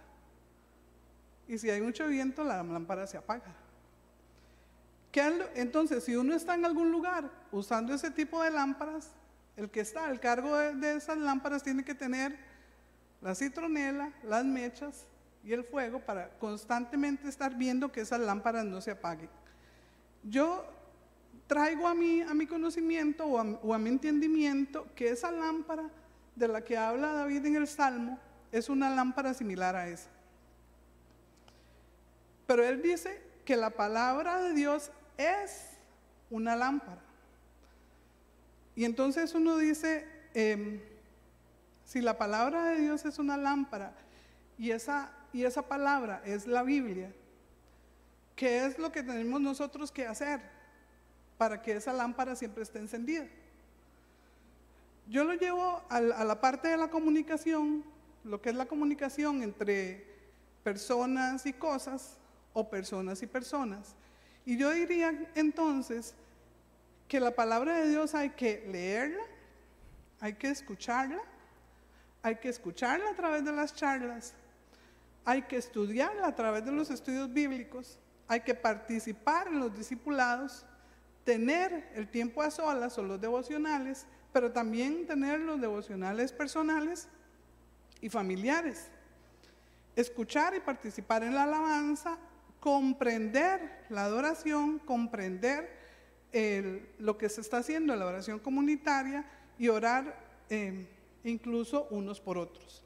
Y 1.48 1.58
si 1.58 1.70
hay 1.70 1.82
mucho 1.82 2.08
viento, 2.08 2.44
la 2.44 2.62
lámpara 2.62 3.08
se 3.08 3.16
apaga. 3.16 3.56
Entonces, 5.56 6.04
si 6.04 6.16
uno 6.16 6.34
está 6.34 6.56
en 6.56 6.66
algún 6.66 6.92
lugar 6.92 7.30
usando 7.52 7.94
ese 7.94 8.10
tipo 8.10 8.42
de 8.42 8.50
lámparas, 8.50 9.12
el 9.56 9.70
que 9.70 9.82
está 9.82 10.06
al 10.06 10.20
cargo 10.20 10.58
de, 10.58 10.96
esas 10.96 11.18
lámparas 11.18 11.62
tiene 11.62 11.84
que 11.84 11.94
tener 11.94 12.36
la 13.22 13.36
citronela, 13.36 14.12
las 14.24 14.44
mechas 14.44 15.06
y 15.44 15.54
el 15.54 15.64
fuego 15.64 16.00
para 16.00 16.30
constantemente 16.40 17.30
estar 17.30 17.56
viendo 17.56 17.92
que 17.92 18.02
esas 18.02 18.20
lámparas 18.22 18.66
no 18.66 18.82
se 18.82 18.92
apaguen. 18.92 19.30
Yo 20.24 20.66
traigo 21.48 21.88
a 21.88 21.94
mi, 21.94 22.22
a 22.22 22.34
mi 22.34 22.48
conocimiento 22.48 23.26
o 23.26 23.74
a, 23.74 23.78
mi 23.78 23.90
entendimiento 23.90 24.88
que 24.96 25.10
esa 25.10 25.32
lámpara 25.32 25.90
de 26.36 26.48
la 26.48 26.64
que 26.64 26.78
habla 26.78 27.14
David 27.14 27.46
en 27.46 27.56
el 27.58 27.68
Salmo 27.68 28.18
es 28.52 28.70
una 28.70 28.90
lámpara 28.90 29.34
similar 29.34 29.76
a 29.76 29.88
esa. 29.88 30.10
Pero 32.48 32.64
él 32.64 32.82
dice 32.82 33.22
que 33.46 33.56
la 33.56 33.72
palabra 33.72 34.42
de 34.42 34.54
Dios 34.54 34.92
es 35.18 35.72
una 36.30 36.56
lámpara. 36.56 37.02
Y 38.76 38.86
entonces 38.86 39.34
uno 39.36 39.58
dice, 39.58 40.08
em, 40.34 40.80
si 41.86 42.02
la 42.02 42.18
palabra 42.18 42.66
de 42.70 42.80
Dios 42.80 43.06
es 43.06 43.20
una 43.20 43.38
lámpara 43.38 43.94
y 44.58 44.72
esa, 44.72 45.12
y 45.32 45.44
esa 45.44 45.64
palabra 45.64 46.22
es 46.26 46.48
la 46.48 46.64
Biblia, 46.64 47.12
¿qué 48.36 48.66
es 48.66 48.78
lo 48.80 48.92
que 48.92 49.04
tenemos 49.04 49.42
nosotros 49.42 49.92
que 49.92 50.06
hacer 50.06 50.42
para 51.38 51.62
que 51.62 51.74
esa 51.74 51.94
lámpara 51.94 52.36
siempre 52.36 52.64
esté 52.64 52.80
encendida? 52.80 53.28
Yo 55.10 55.24
lo 55.24 55.34
llevo 55.34 55.82
a 55.90 56.00
la 56.00 56.40
parte 56.40 56.70
de 56.70 56.78
la 56.78 56.90
comunicación, 56.90 57.84
lo 58.24 58.42
que 58.42 58.50
es 58.50 58.56
la 58.56 58.66
comunicación 58.66 59.44
entre 59.44 60.06
personas 60.64 61.46
y 61.46 61.54
cosas, 61.54 62.18
o 62.54 62.70
personas 62.70 63.22
y 63.22 63.28
personas. 63.28 63.96
Y 64.46 64.58
yo 64.58 64.72
diría 64.72 65.28
entonces 65.36 66.14
que 67.08 67.20
la 67.20 67.32
palabra 67.32 67.80
de 67.80 67.90
Dios 67.90 68.16
hay 68.16 68.30
que 68.32 68.66
leerla, 68.72 69.24
hay 70.20 70.34
que 70.34 70.50
escucharla, 70.50 71.22
hay 72.22 72.36
que 72.38 72.50
escucharla 72.50 73.10
a 73.10 73.16
través 73.16 73.44
de 73.44 73.52
las 73.52 73.76
charlas, 73.76 74.34
hay 75.26 75.42
que 75.44 75.58
estudiarla 75.58 76.28
a 76.28 76.36
través 76.36 76.64
de 76.66 76.72
los 76.72 76.90
estudios 76.90 77.32
bíblicos, 77.32 77.98
hay 78.34 78.42
que 78.42 78.56
participar 78.56 79.48
en 79.48 79.60
los 79.60 79.76
discipulados, 79.76 80.66
tener 81.24 81.90
el 81.96 82.10
tiempo 82.10 82.42
a 82.42 82.52
solas 82.52 82.98
o 82.98 83.04
los 83.04 83.20
devocionales, 83.22 84.06
pero 84.32 84.52
también 84.52 85.08
tener 85.08 85.40
los 85.40 85.62
devocionales 85.62 86.32
personales 86.32 87.08
y 88.02 88.10
familiares. 88.10 88.90
Escuchar 89.96 90.56
y 90.56 90.60
participar 90.60 91.24
en 91.24 91.36
la 91.36 91.44
alabanza 91.44 92.18
comprender 92.64 93.84
la 93.90 94.06
adoración, 94.06 94.80
comprender 94.80 95.70
lo 96.98 97.18
que 97.18 97.28
se 97.28 97.42
está 97.42 97.58
haciendo 97.58 97.92
en 97.92 98.00
la 98.00 98.06
oración 98.06 98.40
comunitaria 98.40 99.26
y 99.60 99.68
orar 99.68 100.18
em, 100.50 100.88
incluso 101.26 101.88
unos 101.92 102.22
por 102.22 102.38
otros. 102.38 102.82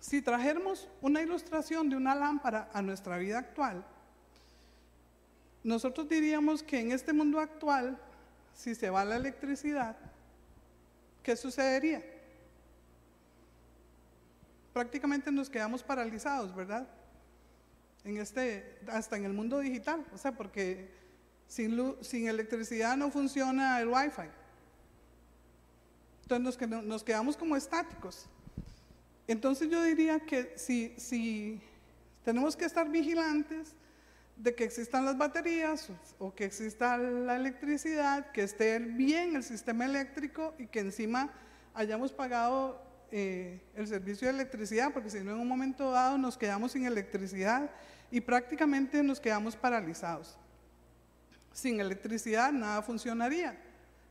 Si 0.00 0.22
trajéramos 0.22 0.88
una 1.00 1.22
ilustración 1.22 1.88
de 1.90 1.96
una 1.96 2.14
lámpara 2.14 2.70
a 2.72 2.82
nuestra 2.82 3.18
vida 3.18 3.38
actual, 3.38 3.84
nosotros 5.62 6.08
diríamos 6.08 6.62
que 6.62 6.80
en 6.80 6.92
este 6.92 7.12
mundo 7.12 7.38
actual, 7.38 7.98
si 8.54 8.74
se 8.74 8.90
va 8.90 9.04
la 9.04 9.16
electricidad, 9.16 9.96
¿qué 11.22 11.36
sucedería? 11.36 12.02
Prácticamente 14.72 15.30
nos 15.30 15.50
quedamos 15.50 15.82
paralizados, 15.82 16.54
¿verdad? 16.54 16.88
en 18.04 18.18
este, 18.18 18.78
hasta 18.88 19.16
en 19.16 19.24
el 19.24 19.32
mundo 19.32 19.58
digital, 19.58 20.04
o 20.12 20.18
sea, 20.18 20.32
porque 20.32 20.90
sin, 21.46 21.96
sin 22.00 22.28
electricidad 22.28 22.96
no 22.96 23.10
funciona 23.10 23.80
el 23.80 23.88
wifi. 23.88 24.28
Entonces 26.22 26.68
nos 26.84 27.02
quedamos 27.02 27.36
como 27.36 27.56
estáticos. 27.56 28.26
Entonces 29.30 29.70
yo 29.70 29.80
diría 29.84 30.18
que 30.18 30.54
si, 30.56 31.62
tenemos 32.24 32.56
que 32.56 32.64
estar 32.64 32.90
vigilantes 32.90 33.76
de 34.36 34.56
que 34.56 34.64
existan 34.64 35.04
las 35.04 35.16
baterías 35.16 35.88
o 36.18 36.34
que 36.34 36.46
exista 36.46 36.98
la 36.98 37.36
electricidad, 37.36 38.32
que 38.32 38.42
esté 38.42 38.80
bien 38.80 39.36
el 39.36 39.44
sistema 39.44 39.84
eléctrico 39.84 40.52
y 40.58 40.66
que 40.66 40.80
encima 40.80 41.30
hayamos 41.74 42.10
pagado 42.10 42.82
eh, 43.12 43.60
el 43.76 43.86
servicio 43.86 44.26
de 44.26 44.34
electricidad, 44.34 44.92
porque 44.92 45.10
si 45.10 45.20
no 45.20 45.30
en 45.30 45.38
un 45.38 45.46
momento 45.46 45.92
dado 45.92 46.18
nos 46.18 46.36
quedamos 46.36 46.72
sin 46.72 46.84
electricidad 46.84 47.70
y 48.10 48.20
prácticamente 48.20 49.00
nos 49.04 49.20
quedamos 49.20 49.54
paralizados. 49.54 50.36
Sin 51.52 51.78
electricidad 51.78 52.50
nada 52.50 52.82
funcionaría, 52.82 53.56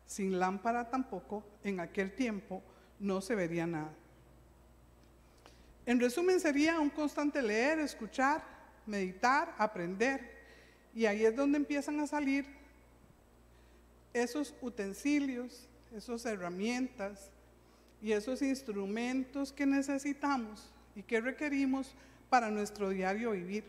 sin 0.05 0.39
lámpara 0.39 0.89
tampoco, 0.89 1.43
en 1.61 1.81
aquel 1.81 2.15
tiempo 2.15 2.63
no 3.01 3.19
se 3.19 3.35
vería 3.35 3.67
nada. 3.67 3.91
En 5.85 5.99
resumen 5.99 6.39
sería 6.39 6.79
un 6.79 6.89
constante 6.89 7.41
leer, 7.41 7.79
escuchar, 7.79 8.43
meditar, 8.85 9.53
aprender, 9.57 10.37
y 10.93 11.05
ahí 11.05 11.25
es 11.25 11.35
donde 11.35 11.57
empiezan 11.57 11.99
a 11.99 12.07
salir 12.07 12.45
esos 14.13 14.53
utensilios, 14.61 15.67
esas 15.95 16.25
herramientas, 16.25 17.31
y 18.01 18.11
esos 18.11 18.41
instrumentos 18.41 19.51
que 19.51 19.65
necesitamos 19.65 20.71
y 20.95 21.03
que 21.03 21.19
requerimos 21.19 21.95
para 22.29 22.49
nuestro 22.49 22.89
diario 22.89 23.31
vivir 23.31 23.63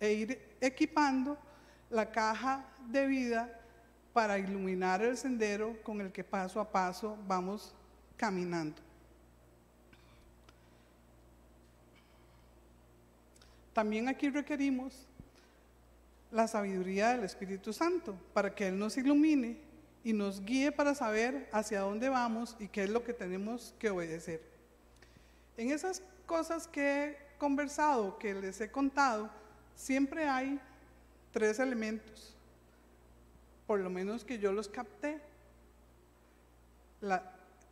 e 0.00 0.12
ir 0.12 0.56
equipando 0.60 1.38
la 1.90 2.10
caja 2.10 2.64
de 2.88 3.06
vida 3.06 3.60
para 4.12 4.38
iluminar 4.38 5.02
el 5.02 5.16
sendero 5.16 5.76
con 5.82 6.00
el 6.00 6.12
que 6.12 6.22
paso 6.22 6.60
a 6.60 6.70
paso 6.70 7.16
vamos 7.26 7.74
caminando. 8.16 8.80
También 13.72 14.08
aquí 14.08 14.28
requerimos 14.28 15.06
la 16.30 16.48
sabiduría 16.48 17.10
del 17.10 17.24
Espíritu 17.24 17.72
Santo 17.72 18.16
para 18.32 18.54
que 18.54 18.68
Él 18.68 18.78
nos 18.78 18.96
ilumine 18.96 19.58
y 20.04 20.12
nos 20.12 20.44
guíe 20.44 20.72
para 20.72 20.94
saber 20.94 21.48
hacia 21.52 21.80
dónde 21.80 22.08
vamos 22.08 22.56
y 22.58 22.68
qué 22.68 22.84
es 22.84 22.90
lo 22.90 23.04
que 23.04 23.12
tenemos 23.12 23.74
que 23.78 23.90
obedecer. 23.90 24.42
En 25.56 25.70
esas 25.70 26.02
cosas 26.26 26.66
que 26.66 27.04
he 27.04 27.18
conversado, 27.38 28.18
que 28.18 28.34
les 28.34 28.60
he 28.60 28.70
contado, 28.70 29.30
siempre 29.76 30.28
hay 30.28 30.58
tres 31.30 31.58
elementos, 31.58 32.34
por 33.66 33.80
lo 33.80 33.90
menos 33.90 34.24
que 34.24 34.38
yo 34.38 34.52
los 34.52 34.68
capté. 34.68 35.20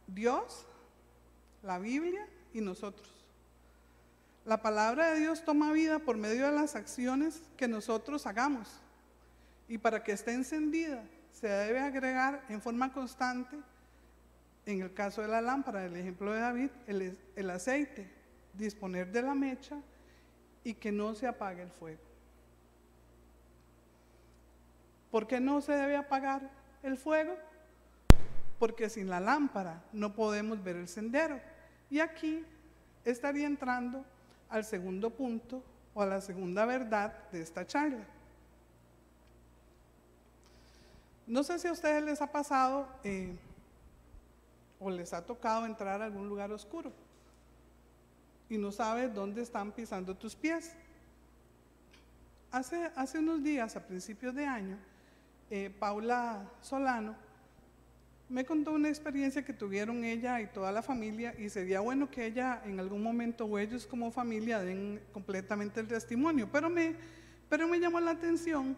Dios, 0.07 0.67
la 1.63 1.79
Biblia 1.79 2.27
y 2.53 2.61
nosotros. 2.61 3.20
La 4.51 4.61
palabra 4.61 5.13
de 5.13 5.21
Dios 5.21 5.45
toma 5.45 5.71
vida 5.71 6.01
por 6.01 6.17
medio 6.17 6.47
de 6.47 6.51
las 6.51 6.75
acciones 6.75 7.41
que 7.57 7.69
nosotros 7.69 8.27
hagamos. 8.27 8.67
Y 9.69 9.79
para 9.79 10.03
que 10.03 10.11
esté 10.11 10.33
encendida, 10.33 11.05
se 11.31 11.47
debe 11.47 11.79
agregar 11.79 12.45
en 12.49 12.61
forma 12.61 12.93
constante, 12.93 13.57
en 14.67 14.83
el 14.83 14.93
caso 14.93 15.23
de 15.23 15.29
la 15.29 15.41
lámpara, 15.41 15.85
el 15.85 15.95
ejemplo 15.95 16.33
de 16.33 16.41
David, 16.41 16.71
el, 16.89 17.49
aceite, 17.49 18.11
disponer 18.53 19.13
de 19.13 19.23
la 19.23 19.37
mecha 19.37 19.77
y 20.65 20.75
que 20.75 20.91
no 20.91 21.15
se 21.15 21.29
apague 21.29 21.63
el 21.63 21.71
fuego. 21.71 22.03
¿Por 25.13 25.29
qué 25.29 25.39
no 25.39 25.61
se 25.61 25.75
debe 25.75 25.95
apagar 25.95 26.51
el 26.83 26.99
fuego? 26.99 27.37
Porque 28.59 28.91
sin 28.91 29.09
la 29.11 29.21
lámpara 29.21 29.85
no 29.93 30.13
podemos 30.13 30.61
ver 30.61 30.75
el 30.75 30.89
sendero. 30.89 31.41
Y 31.89 32.01
aquí 32.01 32.45
estaría 33.05 33.47
entrando 33.47 34.05
al 34.51 34.65
segundo 34.65 35.11
punto 35.11 35.63
o 35.95 36.03
a 36.03 36.07
la 36.07 36.21
segunda 36.21 36.67
verdad 36.67 37.15
de 37.31 37.41
esta 37.41 37.67
charla. 37.67 38.05
No 41.27 41.45
sé 41.45 41.59
si 41.59 41.69
a 41.69 41.73
ustedes 41.73 42.03
les 42.03 42.21
ha 42.21 42.27
pasado 42.27 42.89
eh, 43.05 43.37
o 44.81 44.91
les 44.91 45.13
ha 45.13 45.25
tocado 45.25 45.65
entrar 45.65 46.03
a 46.03 46.07
algún 46.07 46.29
lugar 46.29 46.51
oscuro 46.51 46.93
y 48.49 48.59
no 48.59 48.73
sabes 48.73 49.15
dónde 49.15 49.43
están 49.43 49.71
pisando 49.71 50.17
tus 50.17 50.35
pies. 50.35 50.73
Hace, 52.51 52.91
hace 52.97 53.21
unos 53.21 53.45
días, 53.45 53.77
a 53.77 53.87
principios 53.87 54.35
de 54.35 54.45
año, 54.45 54.77
eh, 55.51 55.73
Paula 55.79 56.51
Solano 56.61 57.30
me 58.31 58.45
contó 58.45 58.73
una 58.73 58.89
experiencia 58.89 59.45
que 59.45 59.53
tuvieron 59.53 60.05
ella 60.05 60.41
y 60.41 60.47
toda 60.47 60.71
la 60.71 60.83
familia 60.83 61.35
y 61.37 61.49
sería 61.49 61.81
bueno 61.81 62.09
que 62.09 62.27
ella 62.27 62.63
en 62.65 62.79
algún 62.79 63.03
momento 63.03 63.45
o 63.45 63.59
ellos 63.59 63.87
como 63.87 64.13
familia 64.13 64.61
den 64.61 65.01
completamente 65.13 65.81
el 65.81 65.89
testimonio, 65.89 66.49
pero 66.51 66.71
me, 66.71 66.95
pero 67.49 67.67
me 67.67 67.81
llamó 67.81 67.99
la 67.99 68.13
atención 68.13 68.77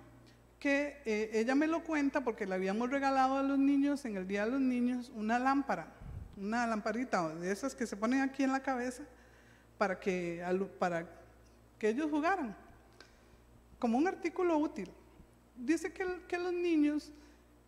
que 0.59 0.97
eh, 1.05 1.31
ella 1.35 1.55
me 1.55 1.67
lo 1.67 1.85
cuenta 1.85 2.23
porque 2.23 2.47
le 2.47 2.55
habíamos 2.55 2.89
regalado 2.89 3.37
a 3.37 3.43
los 3.43 3.59
niños 3.59 4.07
en 4.07 4.17
el 4.17 4.27
Día 4.27 4.47
de 4.47 4.53
los 4.53 4.61
Niños 4.61 5.13
una 5.15 5.39
lámpara, 5.39 5.93
una 6.39 6.67
lamparita 6.67 7.29
de 7.35 7.53
esas 7.53 7.75
que 7.75 7.87
se 7.87 7.97
ponen 7.97 8.23
aquí 8.23 8.45
en 8.45 8.53
la 8.53 8.61
cabeza 8.61 9.03
para 9.77 10.01
que, 10.01 10.43
para 10.79 11.07
que 11.79 11.91
ellos 11.91 12.11
jugaran, 12.11 12.57
como 13.79 13.99
un 13.99 14.09
artículo 14.09 14.57
útil. 14.57 14.89
Dice 15.57 15.93
que, 15.93 16.07
que 16.27 16.39
los 16.39 16.55
niños 16.55 17.13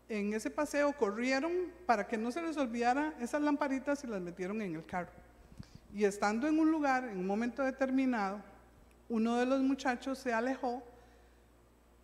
en 0.09 0.35
ese 0.35 0.51
paseo 0.51 0.93
corrieron 0.93 1.73
para 1.87 2.07
que 2.07 2.19
no 2.19 2.31
se 2.31 2.43
les 2.43 2.57
olvidara 2.57 3.15
esas 3.21 3.43
lamparitas 3.43 4.05
y 4.05 4.07
las 4.07 4.21
metieron 4.21 4.61
en 4.61 4.75
el 4.75 4.85
carro. 4.85 5.13
Y 5.93 6.05
estando 6.05 6.47
en 6.47 6.59
un 6.59 6.71
lugar, 6.71 7.05
en 7.05 7.19
un 7.19 7.27
momento 7.27 7.63
determinado, 7.63 8.43
uno 9.09 9.37
de 9.37 9.47
los 9.47 9.61
muchachos 9.61 10.19
se 10.19 10.33
alejó 10.33 10.83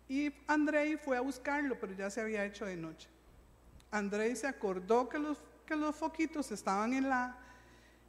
y 0.07 0.33
Andrei 0.47 0.97
fue 0.97 1.17
a 1.17 1.21
buscarlo, 1.21 1.79
pero 1.79 1.93
ya 1.93 2.09
se 2.09 2.21
había 2.21 2.45
hecho 2.45 2.65
de 2.65 2.75
noche. 2.75 3.09
Andrei 3.91 4.35
se 4.35 4.47
acordó 4.47 5.07
que 5.09 5.19
los, 5.19 5.37
que 5.65 5.75
los 5.75 5.95
foquitos 5.95 6.51
estaban 6.51 6.93
en, 6.93 7.09
la, 7.09 7.37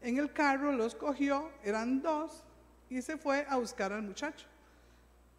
en 0.01 0.19
el 0.19 0.33
carro, 0.33 0.73
los 0.73 0.95
cogió, 0.95 1.51
eran 1.63 2.03
dos, 2.03 2.45
y 2.89 3.03
se 3.03 3.17
fue 3.17 3.47
a 3.49 3.57
buscar 3.57 3.93
al 3.93 4.03
muchacho. 4.03 4.47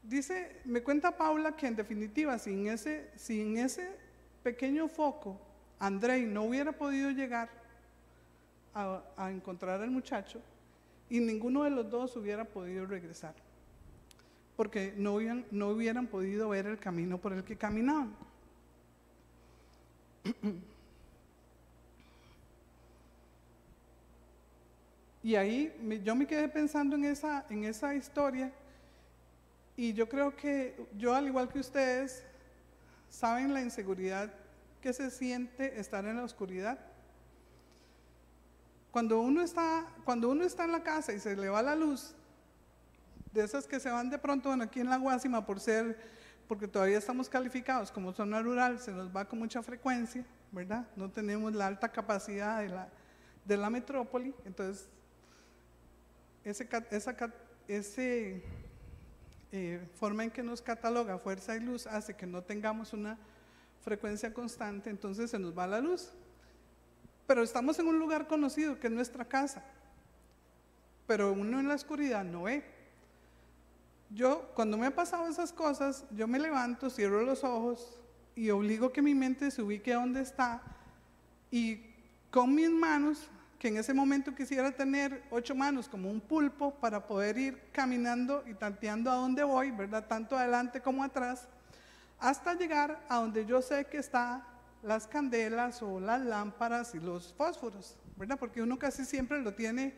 Dice, 0.01 0.61
me 0.65 0.83
cuenta 0.83 1.15
Paula 1.15 1.55
que 1.55 1.67
en 1.67 1.75
definitiva, 1.75 2.37
sin 2.37 2.67
ese, 2.67 3.09
sin 3.15 3.57
ese 3.57 4.02
pequeño 4.43 4.87
foco, 4.87 5.39
Andrei 5.79 6.25
no 6.25 6.43
hubiera 6.43 6.71
podido 6.71 7.09
llegar 7.11 7.49
a, 8.75 9.31
encontrar 9.31 9.81
al 9.81 9.91
muchacho 9.91 10.41
y 11.09 11.19
ninguno 11.19 11.63
de 11.63 11.69
los 11.69 11.89
dos 11.89 12.15
hubiera 12.15 12.43
podido 12.43 12.85
regresar, 12.85 13.33
porque 14.55 14.93
no 14.97 15.15
hubieran, 15.15 15.45
no 15.51 15.69
hubieran 15.69 16.07
podido 16.07 16.49
ver 16.49 16.67
el 16.67 16.79
camino 16.79 17.17
por 17.17 17.33
el 17.33 17.43
que 17.43 17.55
caminaban. 17.55 18.15
Y 25.23 25.35
ahí 25.35 25.73
yo 26.03 26.15
me 26.15 26.27
quedé 26.27 26.49
pensando 26.49 26.97
en 26.97 27.05
esa, 27.05 27.45
en 27.49 27.63
esa 27.63 27.95
historia 27.95 28.51
y 29.77 29.93
yo 29.93 30.09
creo 30.09 30.35
que 30.35 30.75
yo, 30.97 31.15
al 31.15 31.27
igual 31.27 31.47
que 31.47 31.59
ustedes, 31.59 32.25
¿Saben 33.13 33.53
la 33.53 33.61
inseguridad 33.61 34.33
que 34.81 34.91
se 34.91 35.11
siente 35.11 35.79
estar 35.79 36.03
en 36.05 36.17
la 36.17 36.23
oscuridad? 36.23 36.79
Cuando 38.89 39.21
uno 39.21 39.43
está, 39.43 39.85
cuando 40.03 40.29
uno 40.29 40.43
está 40.43 40.65
en 40.65 40.71
la 40.71 40.81
casa 40.81 41.13
y 41.13 41.19
se 41.19 41.35
le 41.35 41.47
va 41.47 41.61
la 41.61 41.75
luz, 41.75 42.15
de 43.31 43.43
esas 43.43 43.67
que 43.67 43.79
se 43.79 43.91
van 43.91 44.09
de 44.09 44.17
pronto, 44.17 44.49
bueno, 44.49 44.63
aquí 44.63 44.79
en 44.79 44.89
la 44.89 44.97
Guásima, 44.97 45.45
por 45.45 45.59
ser, 45.59 45.95
porque 46.47 46.67
todavía 46.67 46.97
estamos 46.97 47.29
calificados 47.29 47.91
como 47.91 48.13
zona 48.13 48.41
rural, 48.41 48.79
se 48.79 48.91
nos 48.91 49.15
va 49.15 49.25
con 49.25 49.37
mucha 49.37 49.61
frecuencia, 49.61 50.25
¿verdad? 50.51 50.87
No 50.95 51.11
tenemos 51.11 51.53
la 51.53 51.67
alta 51.67 51.89
capacidad 51.89 52.61
de 52.61 52.69
la, 52.69 52.89
de 53.45 53.57
la 53.57 53.69
metrópoli, 53.69 54.33
entonces 54.43 54.89
ese, 56.43 56.67
ese 57.67 58.43
eh, 59.55 59.87
forma 59.93 60.23
en 60.23 60.31
que 60.31 60.41
nos 60.41 60.63
cataloga 60.63 61.19
fuerza 61.19 61.55
y 61.55 61.59
luz 61.59 61.85
hace 61.85 62.15
que 62.15 62.25
no 62.25 62.41
tengamos 62.41 62.91
una 62.91 63.19
frecuencia 63.83 64.33
constante, 64.33 64.89
entonces 64.89 65.29
se 65.29 65.37
nos 65.37 65.55
va 65.55 65.67
la 65.67 65.79
luz. 65.79 66.09
Pero 67.27 67.43
estamos 67.43 67.77
en 67.77 67.85
un 67.85 67.99
lugar 67.99 68.27
conocido 68.27 68.79
que 68.79 68.87
es 68.87 68.93
nuestra 68.93 69.25
casa, 69.25 69.63
pero 71.05 71.33
uno 71.33 71.59
en 71.59 71.67
la 71.67 71.75
oscuridad 71.75 72.23
no 72.23 72.43
ve. 72.43 72.63
Yo, 74.09 74.49
cuando 74.55 74.75
me 74.75 74.87
han 74.87 74.93
pasado 74.93 75.27
esas 75.27 75.53
cosas, 75.53 76.03
yo 76.09 76.27
me 76.27 76.39
levanto, 76.39 76.89
cierro 76.89 77.21
los 77.21 77.43
ojos 77.43 77.99
y 78.35 78.49
obligo 78.49 78.91
que 78.91 79.03
mi 79.03 79.13
mente 79.13 79.51
se 79.51 79.61
ubique 79.61 79.93
donde 79.93 80.21
está 80.21 80.63
y 81.51 81.79
con 82.31 82.55
mis 82.55 82.71
manos 82.71 83.29
que 83.63 83.69
en 83.69 83.77
ese 83.77 83.93
momento 83.93 84.35
quisiera 84.35 84.73
tener 84.73 85.23
ocho 85.31 85.55
manos 85.55 85.87
como 85.87 86.11
un 86.11 86.19
pulpo 86.19 86.75
para 86.81 87.07
poder 87.07 87.37
ir 87.37 87.61
caminando 87.71 88.43
y 88.45 88.53
tanteando 88.55 89.09
a 89.09 89.15
dónde 89.15 89.41
voy, 89.41 89.71
¿verdad? 89.71 90.05
Tanto 90.05 90.37
adelante 90.37 90.81
como 90.81 91.01
atrás, 91.01 91.47
hasta 92.19 92.55
llegar 92.55 93.05
a 93.07 93.19
donde 93.19 93.45
yo 93.45 93.61
sé 93.61 93.85
que 93.85 93.99
están 93.99 94.43
las 94.81 95.07
candelas 95.07 95.81
o 95.81 96.01
las 96.01 96.19
lámparas 96.25 96.93
y 96.93 96.99
los 96.99 97.33
fósforos, 97.35 97.95
¿verdad? 98.17 98.37
Porque 98.37 98.61
uno 98.61 98.77
casi 98.77 99.05
siempre 99.05 99.41
lo 99.41 99.53
tiene 99.53 99.93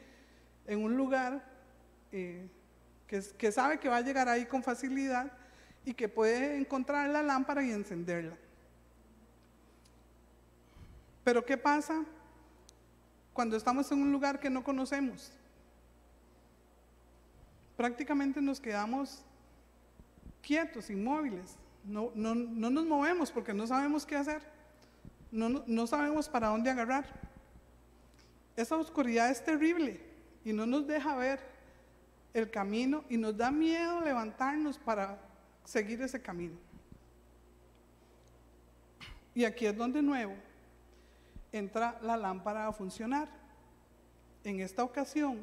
en 0.67 0.83
un 0.83 0.95
lugar 0.95 1.43
eh, 2.11 2.47
que, 3.07 3.19
que 3.35 3.51
sabe 3.51 3.79
que 3.79 3.89
va 3.89 3.97
a 3.97 4.01
llegar 4.01 4.29
ahí 4.29 4.45
con 4.45 4.61
facilidad 4.61 5.31
y 5.83 5.95
que 5.95 6.07
puede 6.07 6.55
encontrar 6.59 7.09
la 7.09 7.23
lámpara 7.23 7.63
y 7.63 7.71
encenderla. 7.71 8.37
Pero 11.23 11.43
¿qué 11.43 11.57
pasa 11.57 12.05
cuando 13.35 13.57
estamos 13.57 13.91
en 13.91 14.01
un 14.01 14.13
lugar 14.13 14.39
que 14.39 14.49
no 14.49 14.63
conocemos. 14.63 15.29
Prácticamente 17.75 18.41
nos 18.41 18.61
quedamos 18.61 19.21
quietos, 20.41 20.89
inmóviles. 20.89 21.57
No, 21.83 22.13
no, 22.15 22.33
no 22.33 22.69
nos 22.69 22.85
movemos 22.85 23.31
porque 23.31 23.53
no 23.53 23.67
sabemos 23.67 24.05
qué 24.05 24.15
hacer. 24.15 24.41
No, 25.33 25.65
no 25.67 25.85
sabemos 25.85 26.29
para 26.29 26.47
dónde 26.47 26.69
agarrar. 26.69 27.07
Esa 28.55 28.77
oscuridad 28.77 29.29
es 29.29 29.43
terrible 29.43 29.99
y 30.45 30.53
no 30.53 30.65
nos 30.65 30.87
deja 30.87 31.13
ver 31.17 31.41
el 32.33 32.49
camino 32.49 33.03
y 33.09 33.17
nos 33.17 33.35
da 33.35 33.51
miedo 33.51 33.99
levantarnos 33.99 34.77
para 34.77 35.19
seguir 35.65 36.01
ese 36.01 36.21
camino. 36.21 36.55
Y 39.33 39.43
aquí 39.43 39.65
es 39.65 39.75
donde 39.75 40.01
nuevo 40.01 40.35
entra 41.57 41.97
la 42.01 42.17
lámpara 42.17 42.67
a 42.67 42.73
funcionar. 42.73 43.29
En 44.43 44.59
esta 44.59 44.83
ocasión, 44.83 45.39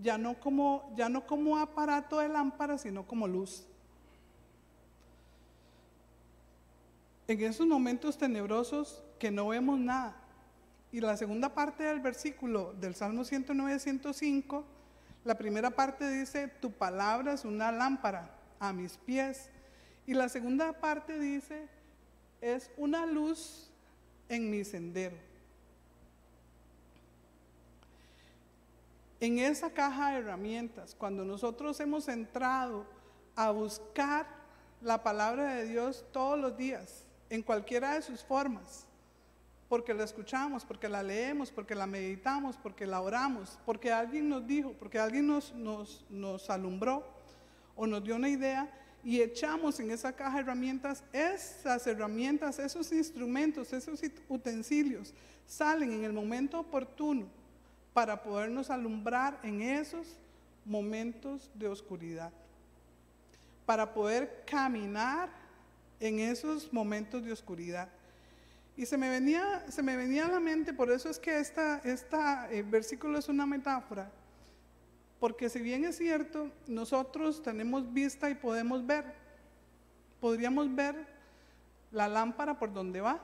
ya 0.00 0.18
no 0.18 0.38
como, 0.38 0.92
ya 0.96 1.08
no 1.08 1.26
como 1.26 1.58
aparato 1.58 2.18
de 2.18 2.28
lámpara, 2.28 2.78
sino 2.78 3.06
como 3.06 3.26
luz. 3.26 3.66
En 7.28 7.40
esos 7.42 7.66
momentos 7.66 8.18
tenebrosos 8.18 9.02
que 9.18 9.30
no 9.30 9.48
vemos 9.48 9.78
nada. 9.78 10.16
Y 10.90 11.00
la 11.00 11.16
segunda 11.16 11.54
parte 11.54 11.84
del 11.84 12.00
versículo 12.00 12.74
del 12.74 12.94
Salmo 12.94 13.24
109, 13.24 13.78
105, 13.78 14.64
la 15.24 15.38
primera 15.38 15.70
parte 15.70 16.10
dice, 16.10 16.48
tu 16.48 16.70
palabra 16.72 17.32
es 17.32 17.44
una 17.44 17.72
lámpara 17.72 18.34
a 18.58 18.72
mis 18.72 18.98
pies. 18.98 19.48
Y 20.04 20.14
la 20.14 20.28
segunda 20.28 20.72
parte 20.74 21.18
dice, 21.18 21.68
es 22.40 22.70
una 22.76 23.06
luz 23.06 23.71
en 24.28 24.50
mi 24.50 24.64
sendero. 24.64 25.16
En 29.20 29.38
esa 29.38 29.70
caja 29.70 30.10
de 30.10 30.18
herramientas, 30.18 30.96
cuando 30.98 31.24
nosotros 31.24 31.78
hemos 31.80 32.08
entrado 32.08 32.84
a 33.36 33.50
buscar 33.50 34.26
la 34.80 35.02
palabra 35.02 35.54
de 35.54 35.66
Dios 35.66 36.04
todos 36.12 36.38
los 36.38 36.56
días, 36.56 37.04
en 37.30 37.42
cualquiera 37.42 37.94
de 37.94 38.02
sus 38.02 38.24
formas, 38.24 38.86
porque 39.68 39.94
la 39.94 40.04
escuchamos, 40.04 40.64
porque 40.64 40.88
la 40.88 41.02
leemos, 41.02 41.50
porque 41.50 41.74
la 41.74 41.86
meditamos, 41.86 42.56
porque 42.56 42.84
la 42.84 43.00
oramos, 43.00 43.58
porque 43.64 43.92
alguien 43.92 44.28
nos 44.28 44.46
dijo, 44.46 44.74
porque 44.78 44.98
alguien 44.98 45.26
nos, 45.26 45.54
nos, 45.54 46.04
nos 46.10 46.50
alumbró 46.50 47.06
o 47.74 47.86
nos 47.86 48.04
dio 48.04 48.16
una 48.16 48.28
idea, 48.28 48.68
y 49.04 49.20
echamos 49.20 49.80
en 49.80 49.90
esa 49.90 50.12
caja 50.12 50.40
herramientas, 50.40 51.02
esas 51.12 51.86
herramientas, 51.86 52.58
esos 52.58 52.92
instrumentos, 52.92 53.72
esos 53.72 54.00
utensilios 54.28 55.12
salen 55.46 55.92
en 55.92 56.04
el 56.04 56.12
momento 56.12 56.60
oportuno 56.60 57.26
para 57.92 58.22
podernos 58.22 58.70
alumbrar 58.70 59.38
en 59.42 59.60
esos 59.60 60.06
momentos 60.64 61.50
de 61.54 61.68
oscuridad, 61.68 62.32
para 63.66 63.92
poder 63.92 64.44
caminar 64.46 65.28
en 66.00 66.20
esos 66.20 66.72
momentos 66.72 67.24
de 67.24 67.32
oscuridad. 67.32 67.88
Y 68.76 68.86
se 68.86 68.96
me 68.96 69.10
venía, 69.10 69.64
se 69.68 69.82
me 69.82 69.96
venía 69.96 70.26
a 70.26 70.30
la 70.30 70.40
mente, 70.40 70.72
por 70.72 70.90
eso 70.90 71.10
es 71.10 71.18
que 71.18 71.38
este 71.38 71.80
esta, 71.84 72.50
eh, 72.50 72.62
versículo 72.62 73.18
es 73.18 73.28
una 73.28 73.44
metáfora, 73.46 74.10
Porque 75.22 75.48
si 75.48 75.60
bien 75.62 75.84
es 75.84 75.98
cierto, 75.98 76.50
nosotros 76.66 77.40
tenemos 77.44 77.92
vista 77.92 78.28
y 78.28 78.34
podemos 78.34 78.84
ver, 78.84 79.04
podríamos 80.20 80.74
ver 80.74 80.96
la 81.92 82.08
lámpara 82.08 82.58
por 82.58 82.72
donde 82.72 83.00
va, 83.00 83.20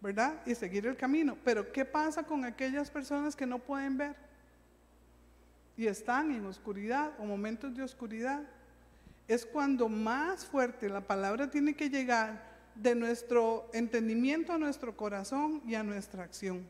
¿verdad? 0.00 0.42
Y 0.44 0.56
seguir 0.56 0.84
el 0.88 0.96
camino. 0.96 1.38
Pero 1.44 1.70
¿qué 1.70 1.84
pasa 1.84 2.24
con 2.24 2.44
aquellas 2.44 2.90
personas 2.90 3.36
que 3.36 3.46
no 3.46 3.60
pueden 3.60 3.96
ver? 3.96 4.16
Y 5.76 5.86
están 5.86 6.32
en 6.32 6.44
oscuridad 6.44 7.12
o 7.20 7.24
momentos 7.24 7.76
de 7.76 7.84
oscuridad. 7.84 8.42
Es 9.28 9.46
cuando 9.46 9.88
más 9.88 10.44
fuerte 10.44 10.88
la 10.88 11.02
palabra 11.02 11.52
tiene 11.52 11.76
que 11.76 11.88
llegar 11.88 12.42
de 12.74 12.96
nuestro 12.96 13.70
entendimiento 13.72 14.52
a 14.52 14.58
nuestro 14.58 14.96
corazón 14.96 15.62
y 15.64 15.76
a 15.76 15.84
nuestra 15.84 16.24
acción. 16.24 16.66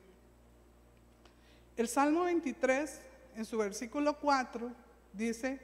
El 1.75 1.89
Salmo 1.89 2.25
23, 2.25 3.01
en 3.37 3.45
su 3.45 3.59
versículo 3.59 4.19
4, 4.19 4.71
dice, 5.13 5.61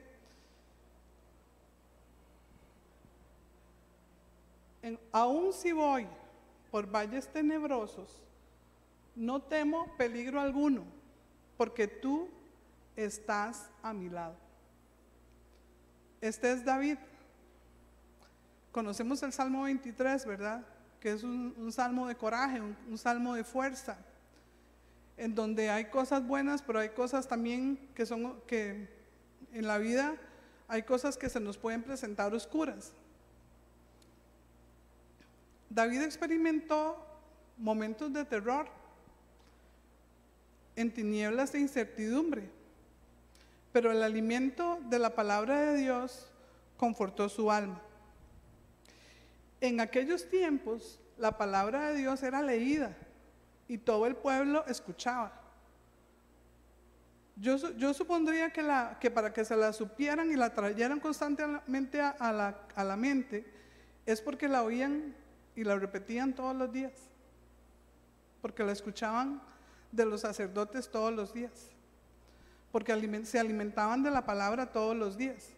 aún 5.13 5.53
si 5.53 5.73
voy 5.73 6.07
por 6.71 6.91
valles 6.91 7.29
tenebrosos, 7.29 8.23
no 9.15 9.43
temo 9.43 9.97
peligro 9.97 10.41
alguno, 10.41 10.85
porque 11.57 11.89
tú 11.89 12.29
estás 12.97 13.69
a 13.83 13.93
mi 13.93 14.09
lado. 14.09 14.37
Este 16.21 16.53
es 16.53 16.65
David. 16.65 16.99
Conocemos 18.73 19.23
el 19.23 19.33
Salmo 19.33 19.63
23, 19.63 20.27
¿verdad? 20.27 20.65
Que 21.01 21.13
es 21.13 21.23
un, 21.23 21.73
salmo 21.73 22.07
de 22.07 22.17
coraje, 22.17 22.61
un, 22.61 22.99
salmo 22.99 23.35
de 23.35 23.45
fuerza, 23.45 23.99
en 25.19 25.35
donde 25.35 25.69
hay 25.69 25.87
cosas 25.87 26.27
buenas, 26.27 26.63
pero 26.63 26.79
hay 26.79 26.91
cosas 26.91 27.27
también 27.27 27.91
que 27.95 28.07
son 28.07 28.41
que 28.47 28.89
en 29.53 29.67
la 29.67 29.79
vida 29.79 30.17
hay 30.69 30.85
cosas 30.85 31.17
que 31.17 31.29
se 31.29 31.41
nos 31.41 31.59
pueden 31.59 31.83
presentar 31.83 32.33
oscuras. 32.33 32.93
David 35.69 36.03
experimentó 36.03 37.05
momentos 37.59 38.13
de 38.13 38.25
terror, 38.25 38.69
en 40.77 40.93
tinieblas 40.93 41.53
de 41.53 41.61
incertidumbre, 41.61 42.49
pero 43.73 43.91
el 43.91 44.03
alimento 44.03 44.79
de 44.89 45.01
la 45.01 45.17
palabra 45.17 45.61
de 45.61 45.79
Dios 45.79 46.31
confortó 46.77 47.29
su 47.29 47.51
alma. 47.51 47.83
En 49.61 49.81
aquellos 49.81 50.29
tiempos 50.29 51.01
la 51.19 51.37
palabra 51.37 51.89
de 51.89 51.97
Dios 51.97 52.23
era 52.23 52.41
leída 52.41 52.97
y 53.69 53.79
todo 53.79 54.07
el 54.07 54.17
pueblo 54.17 54.65
escuchaba. 54.67 55.33
Yo, 57.37 57.57
yo 57.77 57.95
supondría 57.95 58.51
que, 58.51 58.63
la, 58.63 58.99
que, 59.01 59.11
para 59.11 59.33
que 59.33 59.45
se 59.45 59.57
la 59.57 59.73
supieran 59.73 60.33
y 60.33 60.35
la 60.35 60.53
trajeran 60.53 60.99
constantemente 60.99 62.01
a, 62.01 62.33
la, 62.33 62.59
a 62.75 62.83
la 62.83 62.97
mente 62.97 63.47
es 64.07 64.21
porque 64.21 64.49
la 64.49 64.65
oían 64.65 65.15
y 65.55 65.63
la 65.63 65.77
repetían 65.77 66.35
todos 66.35 66.57
los 66.57 66.73
días, 66.73 66.93
porque 68.43 68.65
la 68.65 68.73
escuchaban 68.73 69.41
de 69.93 70.05
los 70.05 70.23
sacerdotes 70.23 70.91
todos 70.91 71.13
los 71.13 71.33
días, 71.33 71.71
porque 72.73 72.93
se 73.25 73.39
alimentaban 73.39 74.03
de 74.03 74.11
la 74.11 74.25
palabra 74.27 74.73
todos 74.73 74.97
los 74.97 75.17
días. 75.17 75.51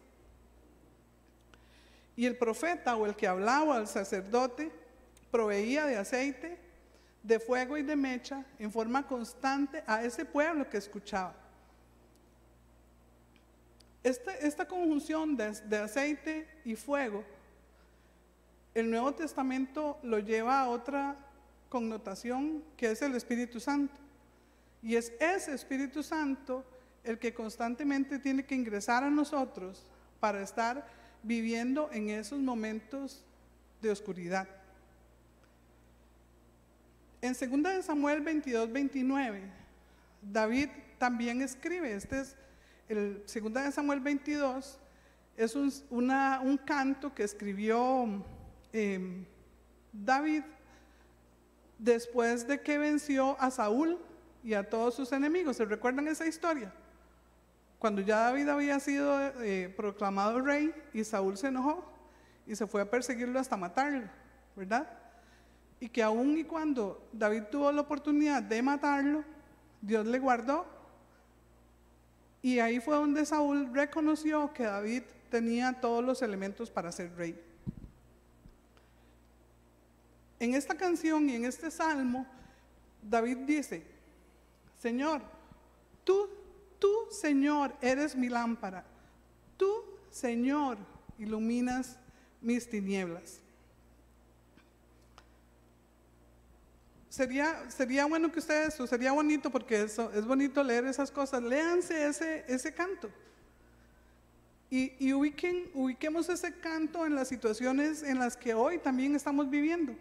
Y 2.15 2.27
el 2.27 2.37
profeta 2.37 2.97
o 2.97 3.07
el 3.07 3.17
que 3.17 3.27
hablaba 3.27 3.77
al 3.77 3.87
sacerdote 3.87 4.71
proveía 5.31 5.87
de 5.87 5.97
aceite, 5.97 6.59
de 7.23 7.39
fuego 7.39 7.77
y 7.77 7.83
de 7.83 7.97
mecha 7.97 8.45
en 8.59 8.71
forma 8.73 9.07
constante 9.07 9.83
a 9.87 10.03
ese 10.05 10.25
pueblo 10.25 10.69
que 10.69 10.79
escuchaba. 10.79 11.35
Esta, 14.03 14.35
esta 14.37 14.67
conjunción 14.67 15.37
de 15.37 15.77
aceite 15.77 16.49
y 16.65 16.75
fuego 16.75 17.23
el 18.75 18.91
Nuevo 18.91 19.13
Testamento 19.13 19.99
lo 20.03 20.21
lleva 20.21 20.61
a 20.61 20.69
otra 20.69 21.17
connotación 21.69 22.63
que 22.77 22.91
es 22.91 23.03
el 23.03 23.15
Espíritu 23.15 23.59
Santo. 23.59 23.95
Y 24.83 24.97
es 24.97 25.13
ese 25.21 25.55
Espíritu 25.55 26.03
Santo 26.03 26.65
el 27.03 27.19
que 27.19 27.35
constantemente 27.35 28.19
tiene 28.19 28.45
que 28.45 28.55
ingresar 28.55 29.03
a 29.03 29.11
nosotros 29.11 29.85
para 30.21 30.43
estar 30.43 30.87
viviendo 31.23 31.91
en 31.93 32.11
esos 32.11 32.39
momentos 32.39 33.25
de 33.83 33.91
oscuridad. 33.91 34.49
En 37.23 37.35
2 37.35 37.85
Samuel 37.85 38.21
22, 38.21 38.73
29, 38.73 39.43
David 40.23 40.69
también 40.99 41.43
escribe, 41.43 41.93
este 41.93 42.21
es 42.21 42.37
el 42.89 43.23
2 43.25 43.75
Samuel 43.75 44.01
22, 44.01 44.79
es 45.37 45.55
un, 45.55 46.61
canto 46.65 47.15
que 47.15 47.23
escribió 47.25 48.07
Em, 48.73 49.25
David, 49.93 50.45
después 51.79 52.47
de 52.47 52.61
que 52.61 52.79
venció 52.79 53.37
a 53.41 53.51
Saúl 53.51 53.99
y 54.45 54.55
a 54.55 54.69
todos 54.69 54.95
sus 54.95 55.13
enemigos, 55.13 55.57
¿se 55.57 55.65
recuerdan 55.65 56.07
esa 56.07 56.27
historia? 56.27 56.73
Cuando 57.79 58.01
ya 58.03 58.19
David 58.19 58.49
había 58.49 58.79
sido 58.79 59.19
eh, 59.43 59.73
proclamado 59.77 60.41
rey 60.41 60.73
y 60.93 61.03
Saúl 61.03 61.37
se 61.37 61.49
enojó 61.49 61.91
y 62.47 62.55
se 62.55 62.67
fue 62.67 62.83
a 62.83 62.91
perseguirlo 62.91 63.41
hasta 63.41 63.57
matarlo, 63.57 64.09
¿verdad? 64.55 65.00
Y 65.81 65.89
que 65.89 66.03
aún 66.03 66.37
y 66.39 66.45
cuando 66.45 67.09
David 67.13 67.45
tuvo 67.51 67.73
la 67.73 67.81
oportunidad 67.81 68.43
de 68.43 68.63
matarlo, 68.63 69.25
Dios 69.81 70.07
le 70.07 70.19
guardó. 70.19 70.67
Y 72.43 72.59
ahí 72.59 72.81
fue 72.81 72.97
donde 72.97 73.25
Saúl 73.25 73.75
reconoció 73.75 74.53
que 74.53 74.65
David 74.65 75.03
tenía 75.31 75.81
todos 75.81 76.05
los 76.05 76.23
elementos 76.23 76.71
para 76.71 76.93
ser 76.93 77.15
rey 77.17 77.39
en 80.41 80.55
esta 80.55 80.75
canción 80.75 81.29
y 81.29 81.37
en 81.37 81.45
este 81.45 81.71
salmo, 81.71 82.27
David 83.03 83.37
dice, 83.47 83.85
Señor, 84.81 85.21
tú, 86.03 86.29
tú, 86.79 86.91
Señor, 87.11 87.77
eres 87.83 88.17
mi 88.17 88.31
lámpara. 88.31 88.83
Tú, 89.59 89.71
Señor, 90.11 90.79
iluminas 91.19 91.99
mis 92.41 92.69
tinieblas. 92.69 93.41
Sería, 97.11 97.69
sería 97.69 98.05
bueno 98.07 98.31
que 98.31 98.39
ustedes, 98.39 98.79
o 98.79 98.87
sería 98.87 99.11
bonito 99.11 99.51
porque 99.51 99.83
eso, 99.83 100.13
es 100.15 100.25
bonito 100.25 100.63
leer 100.63 100.85
esas 100.85 101.11
cosas, 101.11 101.43
léanse 101.43 102.07
ese, 102.07 102.45
ese 102.47 102.73
canto. 102.73 103.11
Y, 104.71 104.93
y 105.01 105.13
ubiquen, 105.13 105.69
ubiquemos 105.75 106.29
ese 106.29 106.55
canto 106.61 107.05
en 107.05 107.17
las 107.17 107.27
situaciones 107.27 108.05
en 108.05 108.21
las 108.21 108.37
que 108.37 108.55
hoy 108.55 108.79
también 108.79 109.17
estamos 109.17 109.51
viviendo 109.51 109.97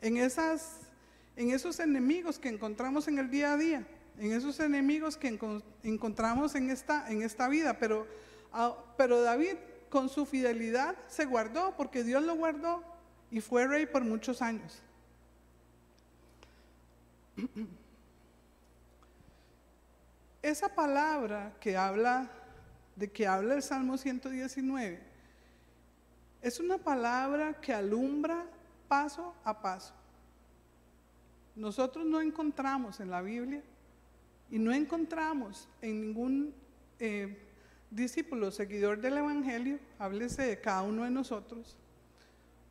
en, 0.00 0.16
esas, 0.16 0.80
en 1.36 1.52
esos 1.52 1.78
enemigos 1.78 2.40
que 2.40 2.48
encontramos 2.48 3.06
en 3.06 3.20
el 3.20 3.30
día 3.30 3.52
a 3.52 3.56
día, 3.56 3.86
en 4.18 4.32
esos 4.32 4.58
enemigos 4.58 5.16
que 5.16 5.38
encontramos 5.84 6.56
en 6.56 6.70
esta, 6.70 7.08
en 7.08 7.22
esta 7.22 7.48
vida. 7.48 7.78
Pero, 7.78 8.08
ah, 8.52 8.74
pero 8.96 9.22
David 9.22 9.54
con 9.88 10.08
su 10.08 10.26
fidelidad 10.26 10.96
se 11.06 11.24
guardó 11.24 11.76
porque 11.76 12.02
Dios 12.02 12.24
lo 12.24 12.34
guardó 12.34 12.82
y 13.30 13.40
fue 13.40 13.68
rey 13.68 13.86
por 13.86 14.02
muchos 14.02 14.42
años. 14.42 14.82
Esa 20.42 20.74
palabra 20.74 21.54
que 21.60 21.76
habla 21.76 22.30
de 22.96 23.10
que 23.10 23.26
habla 23.26 23.54
el 23.54 23.62
Salmo 23.62 23.96
119 23.96 25.00
es 26.42 26.60
una 26.60 26.78
palabra 26.78 27.60
que 27.60 27.72
alumbra 27.72 28.46
paso 28.88 29.34
a 29.44 29.60
paso. 29.60 29.94
Nosotros 31.54 32.06
no 32.06 32.20
encontramos 32.20 33.00
en 33.00 33.10
la 33.10 33.20
Biblia 33.20 33.62
y 34.50 34.58
no 34.58 34.72
encontramos 34.72 35.68
en 35.82 36.00
ningún 36.00 36.54
eh, 36.98 37.36
discípulo 37.90 38.50
seguidor 38.50 39.00
del 39.00 39.18
Evangelio, 39.18 39.78
háblese 39.98 40.42
de 40.42 40.60
cada 40.60 40.82
uno 40.82 41.04
de 41.04 41.10
nosotros, 41.10 41.76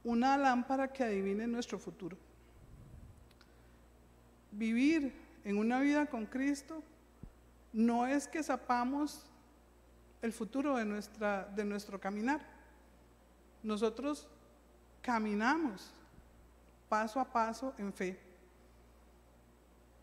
una 0.04 0.38
lámpara 0.38 0.92
que 0.92 1.04
adivine 1.04 1.46
nuestro 1.46 1.78
futuro. 1.78 2.18
Vivir 4.52 5.14
en 5.44 5.58
una 5.58 5.80
vida 5.80 6.06
con 6.08 6.26
Cristo 6.26 6.84
no 7.72 8.08
es 8.08 8.28
que 8.28 8.44
sepamos 8.44 9.26
el 10.22 10.34
futuro 10.34 10.76
de, 10.78 10.86
nuestra, 10.86 11.46
de 11.56 11.64
nuestro 11.66 12.00
caminar. 12.00 12.42
Nosotros 13.64 14.28
caminamos 15.02 15.92
paso 16.88 17.20
a 17.20 17.26
paso 17.26 17.74
en 17.78 17.94
fe. 17.94 18.20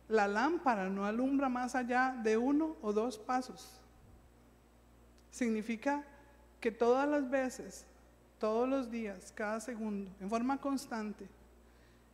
La 0.08 0.28
lámpara 0.28 0.88
no 0.88 1.04
alumbra 1.04 1.48
más 1.48 1.74
allá 1.74 2.16
de 2.22 2.36
uno 2.36 2.76
o 2.80 2.92
dos 2.92 3.18
pasos. 3.18 3.80
Significa 5.30 6.04
que 6.60 6.70
todas 6.70 7.08
las 7.08 7.28
veces, 7.28 7.84
todos 8.38 8.68
los 8.68 8.90
días, 8.90 9.32
cada 9.34 9.60
segundo, 9.60 10.10
en 10.20 10.30
forma 10.30 10.60
constante, 10.60 11.28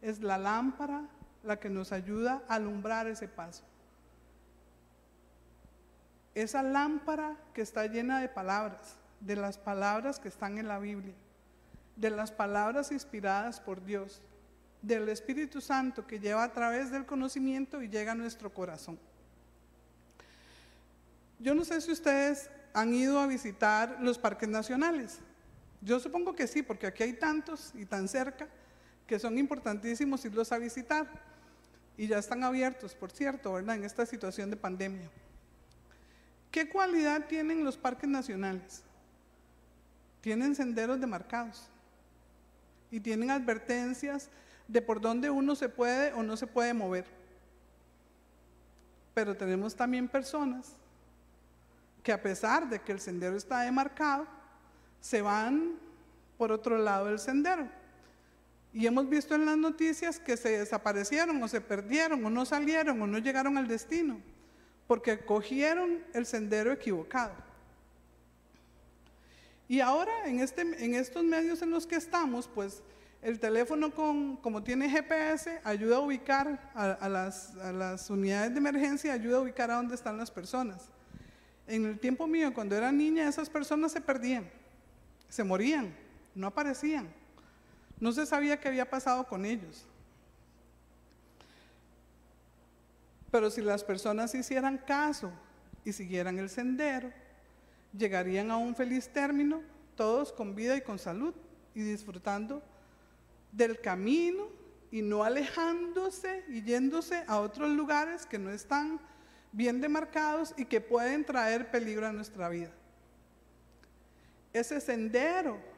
es 0.01 0.21
la 0.21 0.38
lámpara 0.38 1.03
la 1.42 1.59
que 1.59 1.68
nos 1.68 1.92
ayuda 1.92 2.42
a 2.48 2.55
alumbrar 2.55 3.07
ese 3.07 3.28
paso. 3.28 3.64
esa 6.35 6.62
lámpara 6.62 7.37
que 7.52 7.61
está 7.61 7.87
llena 7.87 8.20
de 8.20 8.28
palabras, 8.28 8.96
de 9.20 9.37
las 9.37 9.59
palabras 9.59 10.18
que 10.18 10.28
están 10.28 10.57
en 10.57 10.66
la 10.66 10.78
Biblia, 10.78 11.12
de 11.96 12.09
las 12.09 12.33
palabras 12.33 12.90
inspiradas 12.90 13.61
por 13.61 13.85
Dios, 13.85 14.22
del 14.81 15.09
Espíritu 15.09 15.61
Santo 15.61 16.07
que 16.07 16.18
lleva 16.18 16.42
a 16.42 16.52
través 16.52 16.90
del 16.90 17.07
conocimiento 17.07 17.83
y 17.83 17.88
llega 17.88 18.12
a 18.12 18.14
nuestro 18.14 18.52
corazón. 18.52 18.98
Yo 21.38 21.55
no 21.55 21.64
sé 21.64 21.81
si 21.81 21.92
ustedes 21.92 22.50
han 22.72 22.94
ido 22.94 23.20
a 23.20 23.26
visitar 23.26 23.98
los 24.00 24.18
parques 24.18 24.48
nacionales. 24.48 25.18
Yo 25.81 25.98
supongo 26.00 26.35
que 26.35 26.46
sí, 26.46 26.62
porque 26.62 26.87
aquí 26.87 27.02
hay 27.02 27.12
tantos 27.14 27.72
y 27.74 27.85
tan 27.85 28.09
cerca 28.09 28.48
que 29.07 29.18
son 29.18 29.37
importantísimos 29.38 30.24
irlos 30.24 30.52
a 30.52 30.59
visitar. 30.59 31.07
Y 31.96 32.07
ya 32.07 32.18
están 32.18 32.42
abiertos, 32.42 32.94
por 32.94 33.11
cierto, 33.11 33.52
¿verdad? 33.52 33.76
En 33.76 33.85
esta 33.85 34.07
situación 34.07 34.50
de 34.50 34.57
pandemia. 34.57 35.11
¿Qué 36.50 36.68
cualidad 36.68 37.26
tienen 37.26 37.64
los 37.64 37.76
parques 37.76 38.09
nacionales? 38.09 38.83
Tienen 40.20 40.55
senderos 40.55 41.00
demarcados 41.00 41.68
y 42.90 43.00
tienen 43.00 43.31
advertencias 43.31 44.28
de 44.68 44.83
por 44.83 45.00
dónde 45.00 45.31
uno 45.31 45.55
se 45.55 45.68
puede 45.68 46.12
o 46.12 46.22
no 46.22 46.37
se 46.37 46.46
puede 46.46 46.74
mover. 46.74 47.07
Pero 49.14 49.37
tenemos 49.37 49.74
también 49.74 50.09
personas 50.09 50.74
que 52.02 52.12
a 52.12 52.22
pesar 52.22 52.68
de 52.68 52.81
que 52.81 52.92
el 52.92 53.00
sendero 53.00 53.37
está 53.37 53.61
demarcado, 53.61 54.26
se 55.00 55.22
van 55.22 55.74
por 56.37 56.52
otro 56.52 56.78
lado 56.78 57.07
del 57.07 57.18
sendero. 57.18 57.68
Y 58.72 58.87
hemos 58.87 59.08
visto 59.08 59.35
en 59.35 59.44
las 59.44 59.58
noticias 59.58 60.18
que 60.18 60.37
se 60.37 60.58
desaparecieron 60.58 61.42
o 61.42 61.48
se 61.48 61.61
perdieron 61.61 62.24
o 62.24 62.30
no 62.30 62.46
salieron 62.46 63.00
o 63.02 63.06
no 63.06 63.18
llegaron 63.18 63.58
al 63.58 63.68
destino, 63.68 64.20
porque 64.87 65.18
cogieron 65.18 66.02
el 66.14 66.24
sendero 66.24 66.72
equivocado. 66.72 67.35
Y 69.68 69.80
ahora 69.80 70.12
en, 70.26 70.40
este, 70.40 70.62
estos 70.98 71.24
medios 71.24 71.62
en 71.62 71.70
los 71.70 71.87
que 71.87 71.96
estamos, 71.96 72.48
pues 72.48 72.82
el 73.20 73.38
teléfono 73.38 73.94
con, 73.94 74.37
como 74.37 74.62
tiene 74.62 74.90
GPS 74.90 75.61
ayuda 75.64 75.96
a 75.96 76.00
ubicar 76.00 76.70
a, 76.74 77.08
las, 77.08 77.54
a 77.56 77.72
las 77.72 78.11
unidades 78.11 78.52
de 78.52 78.58
emergencia, 78.58 79.12
ayuda 79.12 79.37
a 79.37 79.40
ubicar 79.40 79.70
a 79.70 79.76
dónde 79.76 79.94
están 79.94 80.16
las 80.16 80.30
personas. 80.30 80.90
En 81.66 81.85
el 81.87 81.98
tiempo 81.98 82.26
mío, 82.26 82.52
cuando 82.52 82.74
era 82.74 82.90
niña, 82.90 83.28
esas 83.28 83.48
personas 83.48 83.92
se 83.92 84.00
perdían, 84.00 84.50
se 85.28 85.44
morían, 85.44 85.94
no 86.35 86.48
aparecían. 86.48 87.08
No 88.02 88.10
se 88.10 88.26
sabía 88.26 88.58
qué 88.58 88.66
había 88.66 88.90
pasado 88.90 89.24
con 89.28 89.44
ellos. 89.44 89.86
Pero 93.30 93.48
si 93.48 93.60
las 93.60 93.84
personas 93.84 94.34
hicieran 94.34 94.76
caso 94.76 95.30
y 95.84 95.92
siguieran 95.92 96.36
el 96.40 96.50
sendero, 96.50 97.12
llegarían 97.96 98.50
a 98.50 98.56
un 98.56 98.74
feliz 98.74 99.08
término, 99.08 99.62
todos 99.94 100.32
con 100.32 100.56
vida 100.56 100.76
y 100.76 100.80
con 100.80 100.98
salud 100.98 101.32
y 101.76 101.82
disfrutando 101.82 102.60
del 103.52 103.80
camino 103.80 104.48
y 104.90 105.00
no 105.00 105.22
alejándose 105.22 106.44
y 106.48 106.60
yéndose 106.60 107.22
a 107.28 107.38
otros 107.38 107.70
lugares 107.70 108.26
que 108.26 108.40
no 108.40 108.50
están 108.50 108.98
bien 109.52 109.80
demarcados 109.80 110.54
y 110.56 110.64
que 110.64 110.80
pueden 110.80 111.24
traer 111.24 111.70
peligro 111.70 112.08
a 112.08 112.12
nuestra 112.12 112.48
vida. 112.48 112.72
Ese 114.52 114.80
sendero 114.80 115.70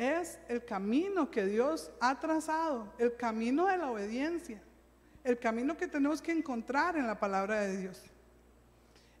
es 0.00 0.38
el 0.48 0.64
camino 0.64 1.30
que 1.30 1.44
Dios 1.44 1.90
ha 2.00 2.18
trazado, 2.18 2.92
el 2.98 3.14
camino 3.16 3.66
de 3.66 3.76
la 3.76 3.90
obediencia, 3.90 4.60
el 5.24 5.38
camino 5.38 5.76
que 5.76 5.86
tenemos 5.86 6.22
que 6.22 6.32
encontrar 6.32 6.96
en 6.96 7.06
la 7.06 7.20
palabra 7.20 7.60
de 7.60 7.76
Dios. 7.76 8.02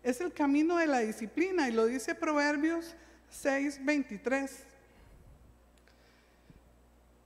Es 0.02 0.20
el 0.20 0.32
camino 0.32 0.76
de 0.76 0.86
la 0.86 1.00
disciplina 1.00 1.68
y 1.68 1.72
lo 1.72 1.84
dice 1.84 2.14
Proverbios 2.14 2.96
6:23. 3.30 4.50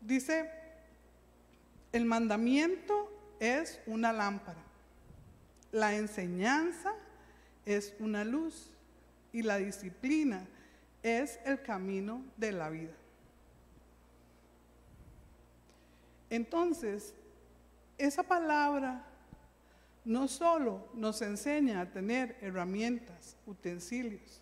Dice, 0.01 0.51
el 1.93 2.05
mandamiento 2.05 3.11
es 3.39 3.81
una 3.87 4.13
lámpara 4.13 4.65
la 5.75 5.97
enseñanza 5.97 6.95
es 7.67 7.95
una 7.99 8.25
luz 8.25 8.71
y 9.33 9.43
la 9.43 9.57
disciplina 9.57 10.47
es 11.03 11.41
el 11.45 11.61
camino 11.63 12.23
de 12.37 12.53
la 12.53 12.71
vida. 12.71 12.93
Entonces, 16.31 17.15
esa 17.99 18.23
palabra 18.23 19.05
no 20.05 20.29
solo 20.29 20.89
nos 20.95 21.23
enseña 21.23 21.81
a 21.81 21.91
tener 21.91 22.37
herramientas, 22.41 23.37
utensilios 23.47 24.41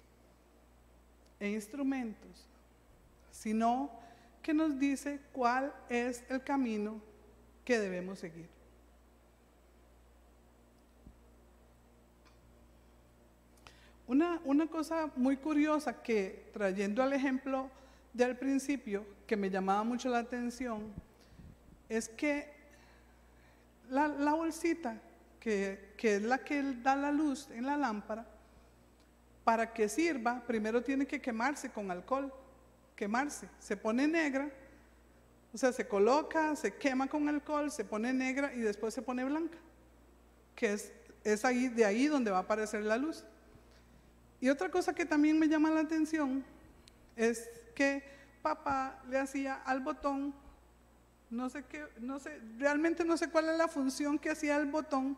e 1.38 1.50
instrumentos, 1.50 2.46
sino 3.30 3.90
que 4.42 4.52
nos 4.52 4.78
dice 4.78 5.20
cuál 5.32 5.72
es 5.88 6.24
el 6.28 6.42
camino 6.42 7.00
que 7.64 7.78
debemos 7.78 8.18
seguir. 8.18 8.48
Una, 14.06 14.66
cosa 14.66 15.10
muy 15.16 15.36
curiosa 15.38 16.02
que, 16.02 16.50
trayendo 16.52 17.02
al 17.02 17.14
ejemplo 17.14 17.70
del 18.12 18.36
principio, 18.36 19.06
que 19.26 19.36
me 19.36 19.48
llamaba 19.48 19.84
mucho 19.84 20.10
la 20.10 20.18
atención, 20.18 20.92
es 21.96 22.08
que 22.08 22.50
la, 23.90 24.08
bolsita, 24.32 24.98
que, 25.38 25.92
que, 25.98 26.16
es 26.16 26.22
la 26.22 26.38
que 26.38 26.62
da 26.82 26.96
la 26.96 27.12
luz 27.12 27.48
en 27.50 27.66
la 27.66 27.76
lámpara, 27.76 28.26
para 29.44 29.74
que 29.74 29.90
sirva, 29.90 30.42
primero 30.46 30.82
tiene 30.82 31.06
que 31.06 31.20
quemarse 31.20 31.70
con 31.70 31.90
alcohol, 31.90 32.32
quemarse, 32.96 33.46
se 33.58 33.76
pone 33.76 34.08
negra, 34.08 34.50
o 35.52 35.58
sea, 35.58 35.70
se 35.70 35.86
coloca, 35.86 36.56
se 36.56 36.74
quema 36.76 37.08
con 37.08 37.28
alcohol, 37.28 37.70
se 37.70 37.84
pone 37.84 38.10
negra 38.14 38.54
y 38.54 38.60
después 38.60 38.94
se 38.94 39.02
pone 39.02 39.22
blanca, 39.24 39.58
que 40.56 40.72
es, 40.72 40.92
es 41.24 41.44
ahí, 41.44 41.68
de 41.68 41.84
ahí 41.84 42.06
donde 42.06 42.30
va 42.30 42.38
a 42.38 42.42
aparecer 42.42 42.82
la 42.84 42.96
luz. 42.96 43.22
Y 44.40 44.48
otra 44.48 44.70
cosa 44.70 44.94
que 44.94 45.04
también 45.04 45.38
me 45.38 45.46
llama 45.46 45.70
la 45.70 45.80
atención 45.80 46.42
es 47.16 47.50
que 47.74 48.02
papá 48.40 48.98
le 49.10 49.18
hacía 49.18 49.56
al 49.56 49.80
botón, 49.80 50.34
no 51.32 51.48
sé 51.48 51.64
qué, 51.64 51.86
no 51.98 52.20
sé, 52.20 52.38
realmente 52.58 53.06
no 53.06 53.16
sé 53.16 53.28
cuál 53.30 53.48
es 53.48 53.56
la 53.56 53.66
función 53.66 54.18
que 54.18 54.30
hacía 54.30 54.56
el 54.56 54.66
botón, 54.70 55.16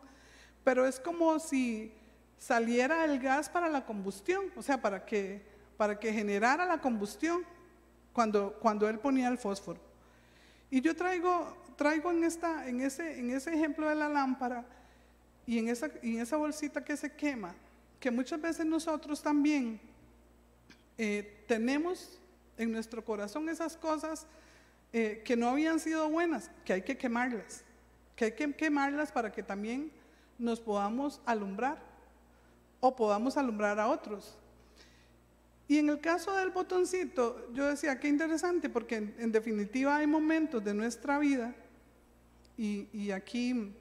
pero 0.62 0.86
es 0.86 1.00
como 1.00 1.40
si 1.40 1.92
saliera 2.38 3.04
el 3.04 3.18
gas 3.18 3.48
para 3.48 3.68
la 3.68 3.84
combustión, 3.84 4.44
o 4.54 4.62
sea, 4.62 4.80
para 4.80 5.04
que, 5.04 5.42
para 5.76 5.98
que 5.98 6.12
generara 6.12 6.66
la 6.66 6.80
combustión 6.80 7.42
cuando, 8.12 8.52
cuando 8.60 8.88
él 8.88 9.00
ponía 9.00 9.26
el 9.26 9.38
fósforo. 9.38 9.80
Y 10.70 10.80
yo 10.80 10.94
traigo, 10.94 11.56
traigo 11.76 12.12
en, 12.12 12.22
esta, 12.22 12.68
en, 12.68 12.80
ese, 12.80 13.18
en 13.18 13.32
ese 13.32 13.52
ejemplo 13.52 13.88
de 13.88 13.96
la 13.96 14.08
lámpara 14.08 14.64
y 15.46 15.58
en 15.58 15.68
esa, 15.68 15.90
en 16.00 16.20
esa 16.20 16.36
bolsita 16.36 16.84
que 16.84 16.96
se 16.96 17.12
quema, 17.12 17.56
que 17.98 18.12
muchas 18.12 18.40
veces 18.40 18.64
nosotros 18.64 19.20
también 19.20 19.80
eh, 20.96 21.44
tenemos 21.48 22.20
en 22.56 22.70
nuestro 22.70 23.04
corazón 23.04 23.48
esas 23.48 23.76
cosas 23.76 24.28
eh, 24.96 25.22
que 25.24 25.36
no 25.36 25.48
habían 25.48 25.80
sido 25.80 26.08
buenas, 26.08 26.52
que 26.64 26.72
hay 26.72 26.82
que 26.82 26.96
quemarlas, 26.96 27.64
que 28.14 28.26
hay 28.26 28.32
que 28.32 28.54
quemarlas 28.54 29.10
para 29.10 29.32
que 29.32 29.42
también 29.42 29.90
nos 30.38 30.60
podamos 30.60 31.20
alumbrar 31.26 31.82
o 32.78 32.94
podamos 32.94 33.36
alumbrar 33.36 33.80
a 33.80 33.88
otros. 33.88 34.38
Y 35.66 35.78
en 35.78 35.88
el 35.88 36.00
caso 36.00 36.36
del 36.36 36.50
botoncito, 36.50 37.52
yo 37.52 37.66
decía, 37.66 37.98
qué 37.98 38.06
interesante, 38.06 38.70
porque 38.70 39.14
en, 39.18 39.32
definitiva 39.32 39.96
hay 39.96 40.06
momentos 40.06 40.62
de 40.62 40.74
nuestra 40.74 41.18
vida, 41.18 41.52
y, 42.56 43.10
aquí 43.10 43.74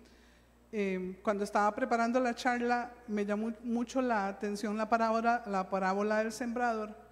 Em, 0.71 1.13
cuando 1.21 1.43
estaba 1.43 1.75
preparando 1.75 2.19
la 2.19 2.33
charla, 2.33 2.91
me 3.07 3.23
llamó 3.23 3.53
mucho 3.63 4.01
la 4.01 4.27
atención 4.27 4.75
la 4.75 4.89
parábola 4.89 6.17
del 6.17 6.31
sembrador 6.31 7.02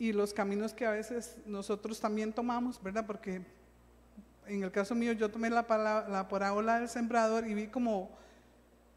y 0.00 0.14
los 0.14 0.32
caminos 0.32 0.72
que 0.72 0.86
a 0.86 0.92
veces 0.92 1.36
nosotros 1.44 2.00
también 2.00 2.32
tomamos, 2.32 2.82
¿verdad? 2.82 3.04
Porque 3.06 3.42
en 4.46 4.62
el 4.62 4.72
caso 4.72 4.94
mío 4.94 5.12
yo 5.12 5.30
tomé 5.30 5.50
la, 5.50 5.66
la 6.08 6.26
parábola 6.26 6.80
del 6.80 6.88
sembrador 6.88 7.46
y 7.46 7.52
vi 7.52 7.66
como 7.66 8.10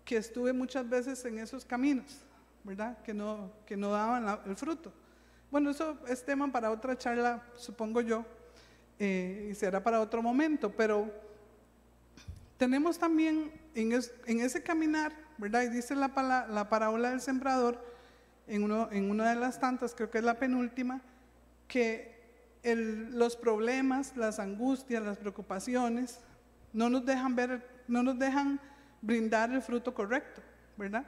que 0.05 0.15
estuve 0.15 0.53
muchas 0.53 0.87
veces 0.87 1.25
en 1.25 1.39
esos 1.39 1.65
caminos, 1.65 2.21
¿verdad? 2.63 2.97
Que 3.03 3.13
no, 3.13 3.51
que 3.65 3.75
no 3.75 3.91
daban 3.91 4.39
el 4.45 4.55
fruto. 4.55 4.93
Bueno, 5.51 5.71
eso 5.71 5.97
es 6.07 6.23
tema 6.23 6.49
para 6.49 6.71
otra 6.71 6.97
charla, 6.97 7.43
supongo 7.57 7.99
yo, 7.99 8.25
eh, 8.97 9.49
y 9.51 9.55
será 9.55 9.83
para 9.83 9.99
otro 9.99 10.21
momento, 10.21 10.71
pero 10.71 11.11
tenemos 12.57 12.97
también 12.97 13.51
en, 13.75 13.91
ese 14.39 14.63
caminar, 14.63 15.13
¿verdad? 15.37 15.63
Y 15.63 15.67
dice 15.67 15.97
la, 15.97 16.47
la 16.49 16.69
parábola 16.69 17.09
del 17.09 17.19
sembrador, 17.19 17.92
en, 18.47 18.63
uno, 18.63 18.89
en, 18.91 19.09
una 19.09 19.29
de 19.29 19.35
las 19.35 19.59
tantas, 19.59 19.93
creo 19.93 20.09
que 20.09 20.19
es 20.19 20.23
la 20.23 20.37
penúltima, 20.37 21.01
que 21.67 22.13
los 22.63 23.35
problemas, 23.35 24.15
las 24.15 24.39
angustias, 24.39 25.03
las 25.03 25.17
preocupaciones, 25.17 26.19
no 26.71 26.89
nos 26.89 27.05
dejan 27.05 27.35
ver, 27.35 27.67
no 27.87 28.03
nos 28.03 28.17
dejan 28.17 28.59
brindar 29.01 29.51
el 29.51 29.61
fruto 29.61 29.93
correcto, 29.93 30.41
¿verdad? 30.77 31.05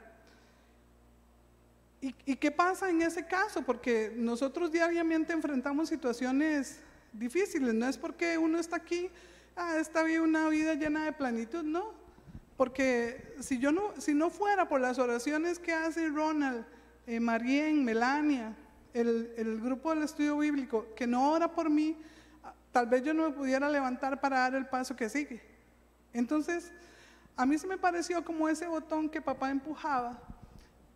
¿Y, 2.00 2.36
qué 2.36 2.50
pasa 2.50 2.88
en 2.90 3.02
ese 3.02 3.26
caso? 3.26 3.62
Porque 3.62 4.12
nosotros 4.14 4.70
diariamente 4.70 5.32
enfrentamos 5.32 5.88
situaciones 5.88 6.78
difíciles. 7.12 7.74
No 7.74 7.88
es 7.88 7.96
porque 7.96 8.38
uno 8.38 8.58
está 8.58 8.76
aquí, 8.76 9.10
ah, 9.56 9.76
está 9.78 10.02
bien 10.02 10.20
una 10.20 10.48
vida 10.48 10.74
llena 10.74 11.04
de 11.04 11.12
planitud, 11.12 11.64
no. 11.64 11.94
Porque 12.56 13.34
si 13.40 13.58
yo 13.58 13.72
no, 13.72 13.92
si 13.98 14.14
no 14.14 14.30
fuera 14.30 14.68
por 14.68 14.80
las 14.80 14.98
oraciones 14.98 15.58
que 15.58 15.72
hace 15.72 16.08
Ronald, 16.08 16.64
eh, 17.06 17.20
Melania, 17.20 18.56
el, 18.92 19.32
el, 19.36 19.60
grupo 19.60 19.90
del 19.90 20.02
estudio 20.02 20.38
bíblico, 20.38 20.86
que 20.94 21.06
no 21.06 21.32
ora 21.32 21.52
por 21.52 21.70
mí, 21.70 21.96
ah, 22.42 22.52
tal 22.72 22.86
vez 22.86 23.02
yo 23.02 23.14
no 23.14 23.24
me 23.24 23.30
pudiera 23.30 23.68
levantar 23.68 24.20
para 24.20 24.40
dar 24.40 24.54
el 24.54 24.66
paso 24.66 24.96
que 24.96 25.08
sigue. 25.08 25.42
Entonces, 26.12 26.72
a 27.36 27.44
mí 27.44 27.58
se 27.58 27.66
me 27.66 27.78
pareció 27.78 28.24
como 28.24 28.48
ese 28.48 28.66
botón 28.66 29.08
que 29.08 29.20
papá 29.20 29.50
empujaba 29.50 30.20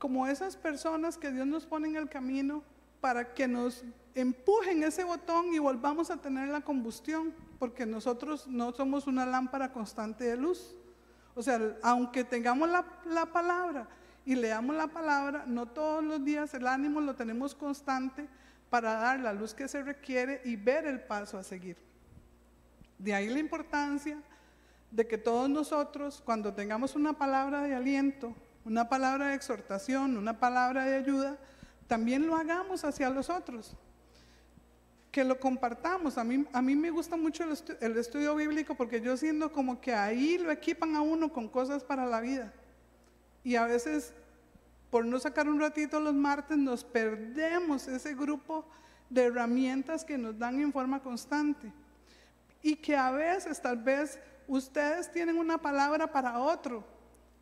como 0.00 0.26
esas 0.26 0.56
personas 0.56 1.18
que 1.18 1.30
Dios 1.30 1.46
nos 1.46 1.66
pone 1.66 1.86
en 1.86 1.96
el 1.96 2.08
camino 2.08 2.64
para 3.02 3.34
que 3.34 3.46
nos 3.46 3.84
empujen 4.14 4.82
ese 4.82 5.04
botón 5.04 5.52
y 5.52 5.58
volvamos 5.58 6.10
a 6.10 6.16
tener 6.16 6.48
la 6.48 6.62
combustión, 6.62 7.34
porque 7.58 7.84
nosotros 7.84 8.48
no 8.48 8.72
somos 8.72 9.06
una 9.06 9.26
lámpara 9.26 9.72
constante 9.72 10.24
de 10.24 10.38
luz. 10.38 10.74
O 11.34 11.42
sea, 11.42 11.76
aunque 11.82 12.24
tengamos 12.24 12.70
la, 12.70 12.86
la 13.04 13.26
palabra 13.26 13.88
y 14.24 14.34
leamos 14.34 14.76
la 14.76 14.86
palabra, 14.86 15.44
no 15.46 15.66
todos 15.66 16.04
los 16.04 16.24
días 16.24 16.52
el 16.54 16.66
ánimo 16.66 17.00
lo 17.00 17.14
tenemos 17.14 17.54
constante 17.54 18.28
para 18.68 18.92
dar 18.94 19.20
la 19.20 19.32
luz 19.32 19.54
que 19.54 19.68
se 19.68 19.82
requiere 19.82 20.40
y 20.44 20.56
ver 20.56 20.86
el 20.86 21.00
paso 21.00 21.38
a 21.38 21.42
seguir. 21.42 21.76
De 22.98 23.14
ahí 23.14 23.28
la 23.28 23.38
importancia 23.38 24.22
de 24.90 25.06
que 25.06 25.18
todos 25.18 25.48
nosotros, 25.48 26.22
cuando 26.24 26.52
tengamos 26.52 26.94
una 26.94 27.12
palabra 27.12 27.62
de 27.62 27.74
aliento, 27.74 28.34
una 28.64 28.88
palabra 28.88 29.28
de 29.28 29.34
exhortación, 29.34 30.16
una 30.16 30.38
palabra 30.38 30.84
de 30.84 30.96
ayuda, 30.96 31.38
también 31.86 32.26
lo 32.26 32.36
hagamos 32.36 32.84
hacia 32.84 33.10
los 33.10 33.30
otros. 33.30 33.74
Que 35.10 35.24
lo 35.24 35.40
compartamos. 35.40 36.18
A 36.18 36.24
mí, 36.24 36.46
a 36.52 36.62
mí 36.62 36.76
me 36.76 36.90
gusta 36.90 37.16
mucho 37.16 37.42
el, 37.42 37.56
el 37.80 37.98
estudio 37.98 38.36
bíblico 38.36 38.76
porque 38.76 39.00
yo 39.00 39.16
siento 39.16 39.50
como 39.50 39.80
que 39.80 39.92
ahí 39.92 40.38
lo 40.38 40.52
equipan 40.52 40.94
a 40.94 41.00
uno 41.00 41.32
con 41.32 41.48
cosas 41.48 41.82
para 41.82 42.06
la 42.06 42.20
vida. 42.20 42.52
Y 43.42 43.56
a 43.56 43.64
veces, 43.66 44.12
por 44.90 45.04
no 45.04 45.18
sacar 45.18 45.48
un 45.48 45.60
ratito 45.60 46.00
los 46.00 46.14
martes, 46.14 46.58
nos 46.58 46.84
perdemos 46.84 47.88
ese 47.88 48.14
grupo 48.14 48.64
de 49.08 49.24
herramientas 49.24 50.04
que 50.04 50.18
nos 50.18 50.38
dan 50.38 50.60
en 50.60 50.72
forma 50.72 51.02
constante. 51.02 51.72
Y 52.62 52.76
que 52.76 52.96
a 52.96 53.10
veces, 53.10 53.60
tal 53.60 53.78
vez, 53.78 54.18
ustedes 54.46 55.10
tienen 55.10 55.38
una 55.38 55.58
palabra 55.58 56.12
para 56.12 56.38
otro 56.38 56.84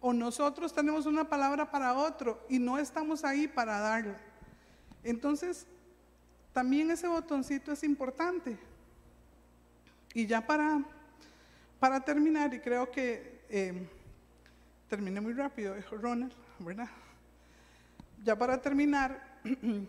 o 0.00 0.12
nosotros 0.12 0.72
tenemos 0.72 1.06
una 1.06 1.28
palabra 1.28 1.70
para 1.70 1.94
otro 1.94 2.44
y 2.48 2.58
no 2.58 2.78
estamos 2.78 3.24
ahí 3.24 3.48
para 3.48 3.80
darla. 3.80 4.16
Entonces, 5.02 5.66
también 6.52 6.90
ese 6.90 7.08
botoncito 7.08 7.72
es 7.72 7.82
importante. 7.82 8.58
Y 10.14 10.26
ya 10.26 10.46
para, 10.46 10.82
para 11.80 12.00
terminar, 12.00 12.54
y 12.54 12.60
creo 12.60 12.90
que 12.90 13.40
eh, 13.48 13.88
terminé 14.88 15.20
muy 15.20 15.34
rápido, 15.34 15.76
Ronald, 15.90 16.32
¿verdad? 16.58 16.88
Ya 18.24 18.36
para 18.36 18.60
terminar, 18.60 19.38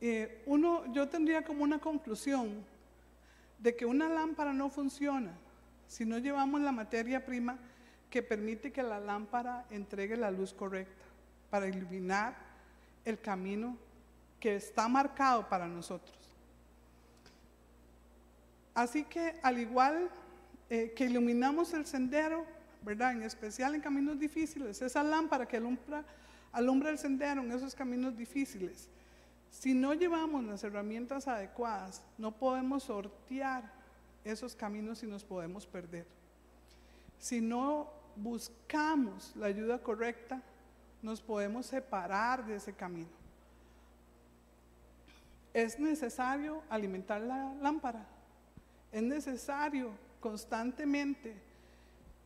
eh, 0.00 0.42
uno, 0.46 0.92
yo 0.92 1.08
tendría 1.08 1.42
como 1.42 1.62
una 1.64 1.78
conclusión 1.78 2.64
de 3.58 3.76
que 3.76 3.86
una 3.86 4.08
lámpara 4.08 4.52
no 4.52 4.68
funciona 4.68 5.32
si 5.86 6.04
no 6.04 6.18
llevamos 6.18 6.60
la 6.60 6.72
materia 6.72 7.24
prima 7.24 7.56
que 8.10 8.22
permite 8.22 8.72
que 8.72 8.82
la 8.82 8.98
lámpara 8.98 9.64
entregue 9.70 10.16
la 10.16 10.30
luz 10.30 10.52
correcta 10.52 11.04
para 11.50 11.68
iluminar 11.68 12.34
el 13.04 13.20
camino 13.20 13.76
que 14.40 14.56
está 14.56 14.88
marcado 14.88 15.48
para 15.48 15.68
nosotros. 15.68 16.16
Así 18.74 19.04
que 19.04 19.38
al 19.42 19.58
igual 19.58 20.10
eh, 20.74 20.94
que 20.96 21.04
iluminamos 21.04 21.74
el 21.74 21.84
sendero, 21.84 22.46
¿verdad? 22.80 23.12
En 23.12 23.24
especial 23.24 23.74
en 23.74 23.82
caminos 23.82 24.18
difíciles, 24.18 24.80
esa 24.80 25.02
lámpara 25.02 25.46
que 25.46 25.58
alumbra, 25.58 26.02
alumbra 26.50 26.88
el 26.88 26.96
sendero 26.96 27.42
en 27.42 27.52
esos 27.52 27.74
caminos 27.74 28.16
difíciles, 28.16 28.88
si 29.50 29.74
no 29.74 29.92
llevamos 29.92 30.42
las 30.44 30.64
herramientas 30.64 31.28
adecuadas, 31.28 32.02
no 32.16 32.32
podemos 32.32 32.84
sortear 32.84 33.70
esos 34.24 34.56
caminos 34.56 35.02
y 35.02 35.06
nos 35.06 35.24
podemos 35.24 35.66
perder. 35.66 36.06
Si 37.18 37.42
no 37.42 37.90
buscamos 38.16 39.36
la 39.36 39.48
ayuda 39.48 39.78
correcta, 39.78 40.40
nos 41.02 41.20
podemos 41.20 41.66
separar 41.66 42.46
de 42.46 42.56
ese 42.56 42.72
camino. 42.72 43.10
Es 45.52 45.78
necesario 45.78 46.62
alimentar 46.70 47.20
la 47.20 47.52
lámpara. 47.60 48.06
Es 48.90 49.02
necesario 49.02 49.90
constantemente 50.22 51.34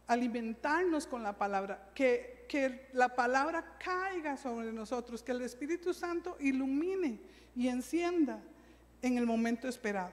alimentarnos 0.07 1.09
con 1.09 1.25
la 1.25 1.37
palabra, 1.37 1.91
que, 1.93 2.47
que 2.49 2.89
la 2.93 3.17
palabra 3.17 3.77
caiga 3.83 4.37
sobre 4.37 4.73
nosotros, 4.73 5.25
que 5.25 5.33
el 5.33 5.43
Espíritu 5.43 5.93
Santo 5.93 6.37
ilumine 6.39 7.19
y 7.57 7.67
encienda 7.67 8.41
en 9.03 9.19
el 9.19 9.27
momento 9.27 9.67
esperado. 9.67 10.13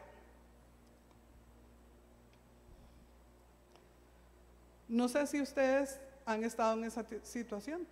No 4.88 5.08
sé 5.08 5.28
si 5.28 5.42
ustedes 5.42 6.00
han 6.26 6.44
estado 6.44 6.78
en 6.78 6.86
esa 6.86 7.06
situación. 7.24 7.86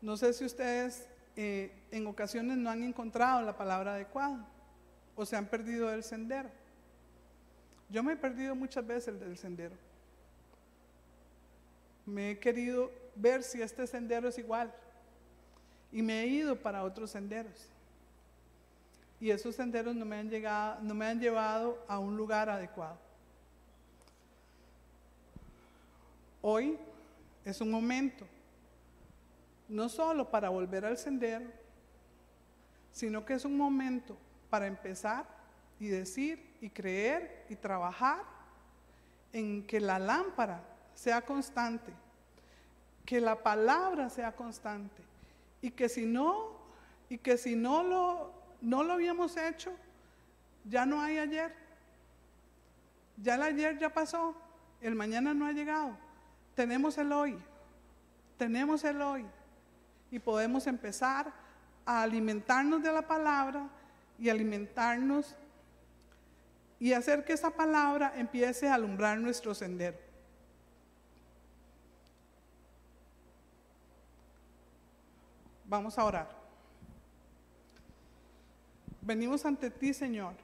No 0.00 0.16
sé 0.16 0.32
si 0.32 0.44
ustedes 0.44 1.06
eh, 1.36 1.72
en 1.90 2.06
ocasiones 2.06 2.58
no 2.58 2.70
han 2.70 2.82
encontrado 2.82 3.42
la 3.42 3.56
palabra 3.56 3.94
adecuada 3.94 4.46
o 5.16 5.24
se 5.24 5.36
han 5.36 5.46
perdido 5.46 5.88
del 5.88 6.04
sendero. 6.04 6.50
Yo 7.94 8.02
me 8.02 8.14
he 8.14 8.16
perdido 8.16 8.56
muchas 8.56 8.84
veces 8.84 9.20
del 9.20 9.38
sendero. 9.38 9.76
Me 12.04 12.32
he 12.32 12.38
querido 12.40 12.90
ver 13.14 13.44
si 13.44 13.62
este 13.62 13.86
sendero 13.86 14.28
es 14.28 14.36
igual 14.36 14.74
y 15.92 16.02
me 16.02 16.22
he 16.22 16.26
ido 16.26 16.56
para 16.56 16.82
otros 16.82 17.12
senderos. 17.12 17.68
Y 19.20 19.30
esos 19.30 19.54
senderos 19.54 19.94
no 19.94 20.04
me 20.04 20.16
han, 20.16 20.28
llegado, 20.28 20.82
no 20.82 20.92
me 20.92 21.06
han 21.06 21.20
llevado 21.20 21.84
a 21.86 22.00
un 22.00 22.16
lugar 22.16 22.50
adecuado. 22.50 22.98
Hoy 26.42 26.76
es 27.44 27.60
un 27.60 27.70
momento, 27.70 28.26
no 29.68 29.88
solo 29.88 30.28
para 30.28 30.48
volver 30.48 30.84
al 30.84 30.98
sendero, 30.98 31.46
sino 32.90 33.24
que 33.24 33.34
es 33.34 33.44
un 33.44 33.56
momento 33.56 34.16
para 34.50 34.66
empezar 34.66 35.28
y 35.78 35.86
decir 35.86 36.53
y 36.64 36.70
creer 36.70 37.44
y 37.50 37.56
trabajar 37.56 38.22
en 39.34 39.66
que 39.66 39.80
la 39.80 39.98
lámpara 39.98 40.62
sea 40.94 41.20
constante, 41.20 41.92
que 43.04 43.20
la 43.20 43.42
palabra 43.42 44.08
sea 44.08 44.32
constante 44.32 45.02
y 45.60 45.70
que 45.70 45.90
si 45.90 46.06
no 46.06 46.52
y 47.10 47.18
que 47.18 47.36
si 47.36 47.54
no 47.54 47.82
lo 47.82 48.32
no 48.62 48.82
lo 48.82 48.94
habíamos 48.94 49.36
hecho, 49.36 49.74
ya 50.64 50.86
no 50.86 51.02
hay 51.02 51.18
ayer. 51.18 51.54
Ya 53.18 53.34
el 53.34 53.42
ayer 53.42 53.78
ya 53.78 53.90
pasó, 53.90 54.34
el 54.80 54.94
mañana 54.94 55.34
no 55.34 55.44
ha 55.44 55.52
llegado. 55.52 55.98
Tenemos 56.54 56.96
el 56.96 57.12
hoy, 57.12 57.36
tenemos 58.38 58.84
el 58.84 59.02
hoy 59.02 59.26
y 60.10 60.18
podemos 60.18 60.66
empezar 60.66 61.30
a 61.84 62.02
alimentarnos 62.02 62.82
de 62.82 62.90
la 62.90 63.02
palabra 63.02 63.68
y 64.18 64.30
alimentarnos 64.30 65.36
y 66.78 66.92
hacer 66.92 67.24
que 67.24 67.32
esa 67.32 67.50
palabra 67.50 68.12
empiece 68.16 68.68
a 68.68 68.74
alumbrar 68.74 69.18
nuestro 69.18 69.54
sendero. 69.54 69.96
Vamos 75.66 75.98
a 75.98 76.04
orar. 76.04 76.28
Venimos 79.00 79.44
ante 79.44 79.70
ti, 79.70 79.92
Señor, 79.92 80.34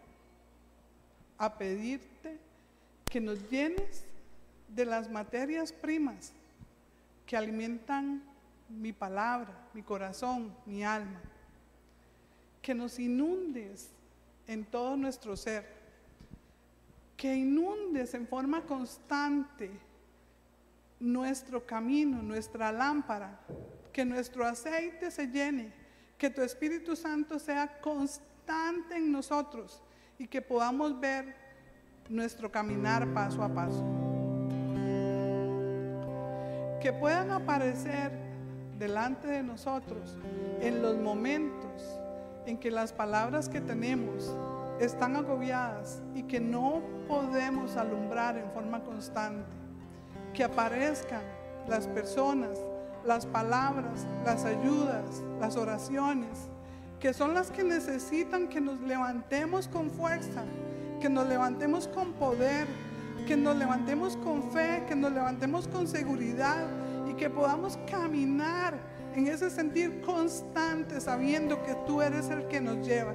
a 1.38 1.56
pedirte 1.56 2.38
que 3.04 3.20
nos 3.20 3.48
llenes 3.50 4.04
de 4.68 4.84
las 4.84 5.10
materias 5.10 5.72
primas 5.72 6.32
que 7.26 7.36
alimentan 7.36 8.22
mi 8.68 8.92
palabra, 8.92 9.52
mi 9.72 9.82
corazón, 9.82 10.54
mi 10.66 10.84
alma. 10.84 11.20
Que 12.60 12.74
nos 12.74 12.98
inundes 12.98 13.90
en 14.46 14.64
todo 14.64 14.96
nuestro 14.96 15.36
ser. 15.36 15.79
Que 17.20 17.34
inundes 17.34 18.14
en 18.14 18.26
forma 18.26 18.62
constante 18.62 19.70
nuestro 20.98 21.66
camino, 21.66 22.22
nuestra 22.22 22.72
lámpara. 22.72 23.38
Que 23.92 24.06
nuestro 24.06 24.46
aceite 24.46 25.10
se 25.10 25.26
llene. 25.26 25.74
Que 26.16 26.30
tu 26.30 26.40
Espíritu 26.40 26.96
Santo 26.96 27.38
sea 27.38 27.80
constante 27.82 28.96
en 28.96 29.12
nosotros 29.12 29.82
y 30.18 30.26
que 30.26 30.40
podamos 30.40 30.98
ver 30.98 31.36
nuestro 32.08 32.50
caminar 32.50 33.12
paso 33.12 33.42
a 33.42 33.52
paso. 33.52 33.84
que 36.80 36.92
puedan 36.94 37.30
aparecer 37.30 38.10
delante 38.78 39.28
de 39.28 39.42
nosotros 39.42 40.16
en 40.60 40.80
los 40.80 40.96
momentos 40.96 42.00
en 42.46 42.56
que 42.56 42.70
las 42.70 42.92
palabras 42.92 43.48
que 43.48 43.60
tenemos 43.60 44.34
están 44.80 45.14
agobiadas 45.14 46.02
y 46.14 46.22
que 46.22 46.40
no 46.40 46.82
podemos 47.06 47.76
alumbrar 47.76 48.38
en 48.38 48.50
forma 48.50 48.82
constante. 48.82 49.48
Que 50.34 50.42
aparezcan 50.42 51.22
las 51.68 51.86
personas, 51.86 52.58
las 53.04 53.26
palabras, 53.26 54.06
las 54.24 54.44
ayudas, 54.44 55.22
las 55.38 55.56
oraciones, 55.56 56.48
que 56.98 57.12
son 57.12 57.34
las 57.34 57.50
que 57.50 57.62
necesitan 57.62 58.48
que 58.48 58.60
nos 58.60 58.80
levantemos 58.80 59.68
con 59.68 59.90
fuerza, 59.90 60.44
que 61.00 61.08
nos 61.08 61.26
levantemos 61.26 61.88
con 61.88 62.12
poder, 62.14 62.66
que 63.26 63.36
nos 63.36 63.56
levantemos 63.56 64.16
con 64.18 64.50
fe, 64.50 64.84
que 64.88 64.96
nos 64.96 65.12
levantemos 65.12 65.68
con 65.68 65.88
seguridad 65.88 66.66
y 67.08 67.14
que 67.14 67.28
podamos 67.28 67.78
caminar 67.90 68.78
en 69.14 69.26
ese 69.26 69.50
sentir 69.50 70.00
constante 70.02 71.00
sabiendo 71.00 71.62
que 71.62 71.74
tú 71.86 72.00
eres 72.00 72.30
el 72.30 72.46
que 72.48 72.60
nos 72.60 72.86
lleva. 72.86 73.14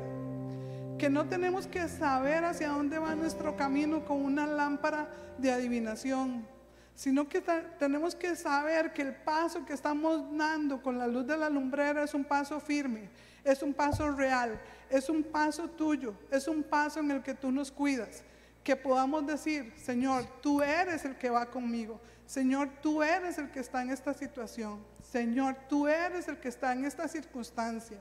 Que 0.97 1.09
no 1.09 1.27
tenemos 1.27 1.67
que 1.67 1.87
saber 1.87 2.45
hacia 2.45 2.69
dónde 2.69 2.97
va 2.97 3.15
nuestro 3.15 3.55
camino 3.57 4.05
con 4.05 4.23
una 4.23 4.47
lámpara 4.47 5.09
de 5.37 5.51
adivinación, 5.51 6.47
sino 6.95 7.27
que 7.27 7.41
tenemos 7.77 8.15
que 8.15 8.35
saber 8.35 8.93
que 8.93 9.01
el 9.01 9.13
paso 9.13 9.65
que 9.65 9.73
estamos 9.73 10.23
dando 10.37 10.81
con 10.81 10.97
la 10.97 11.07
luz 11.07 11.27
de 11.27 11.37
la 11.37 11.49
lumbrera 11.49 12.03
es 12.03 12.13
un 12.13 12.23
paso 12.23 12.59
firme, 12.61 13.09
es 13.43 13.61
un 13.61 13.73
paso 13.73 14.09
real, 14.11 14.59
es 14.89 15.09
un 15.09 15.21
paso 15.21 15.69
tuyo, 15.69 16.15
es 16.31 16.47
un 16.47 16.63
paso 16.63 17.01
en 17.01 17.11
el 17.11 17.21
que 17.21 17.33
tú 17.33 17.51
nos 17.51 17.71
cuidas. 17.71 18.23
Que 18.63 18.75
podamos 18.75 19.27
decir, 19.27 19.73
Señor, 19.77 20.25
tú 20.41 20.61
eres 20.61 21.05
el 21.05 21.17
que 21.17 21.29
va 21.29 21.45
conmigo. 21.45 21.99
Señor, 22.25 22.69
tú 22.81 23.03
eres 23.03 23.37
el 23.37 23.51
que 23.51 23.59
está 23.59 23.83
en 23.83 23.91
esta 23.91 24.13
situación. 24.13 24.83
Señor, 25.03 25.55
tú 25.69 25.87
eres 25.87 26.27
el 26.27 26.39
que 26.39 26.47
está 26.47 26.73
en 26.73 26.85
esta 26.85 27.07
circunstancia. 27.07 27.99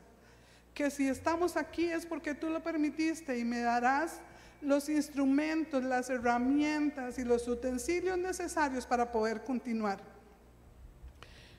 Que 0.74 0.90
si 0.90 1.08
estamos 1.08 1.56
aquí 1.56 1.84
es 1.84 2.04
porque 2.04 2.34
tú 2.34 2.50
lo 2.50 2.62
permitiste 2.62 3.38
y 3.38 3.44
me 3.44 3.60
darás 3.60 4.20
los 4.60 4.88
instrumentos, 4.88 5.84
las 5.84 6.10
herramientas 6.10 7.18
y 7.18 7.24
los 7.24 7.46
utensilios 7.46 8.18
necesarios 8.18 8.86
para 8.86 9.12
poder 9.12 9.44
continuar. 9.44 10.00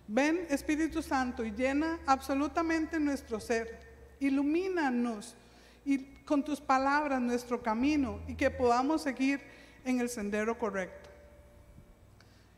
Ven, 0.08 0.46
Espíritu 0.50 1.02
Santo, 1.02 1.44
y 1.44 1.52
llena 1.52 2.00
absolutamente 2.06 3.00
nuestro 3.00 3.40
ser. 3.40 3.80
Ilumínanos 4.20 5.36
y 5.84 6.00
con 6.26 6.44
tus 6.44 6.60
palabras 6.60 7.22
nuestro 7.22 7.62
camino 7.62 8.20
y 8.28 8.36
que 8.36 8.50
podamos 8.50 9.02
seguir 9.02 9.42
en 9.84 10.00
el 10.00 10.10
sendero 10.10 10.58
correcto. 10.58 11.10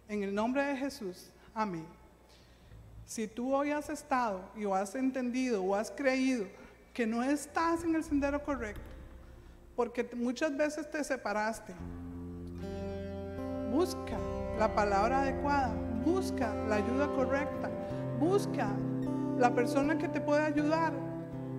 En 0.08 0.24
el 0.24 0.34
nombre 0.34 0.64
de 0.64 0.78
Jesús, 0.78 1.30
amén. 1.54 1.97
Si 3.08 3.26
tú 3.26 3.56
hoy 3.56 3.72
has 3.72 3.90
estado 3.90 4.42
y 4.54 4.66
o 4.66 4.76
has 4.76 4.94
entendido 4.94 5.64
o 5.64 5.76
has 5.76 5.90
creído 5.90 6.46
que 6.94 7.08
no 7.08 7.24
estás 7.24 7.86
en 7.86 7.96
el 7.96 8.04
sendero 8.04 8.44
correcto, 8.44 8.82
porque 9.78 10.06
muchas 10.14 10.56
veces 10.58 10.92
te 10.92 11.02
separaste, 11.06 11.74
busca 13.72 14.18
la 14.60 14.76
palabra 14.76 15.22
adecuada, 15.22 15.72
busca 16.04 16.54
la 16.68 16.76
ayuda 16.76 17.08
correcta, 17.16 17.70
busca 18.20 18.68
la 19.40 19.56
persona 19.56 19.98
que 19.98 20.10
te 20.10 20.20
puede 20.20 20.44
ayudar. 20.44 20.92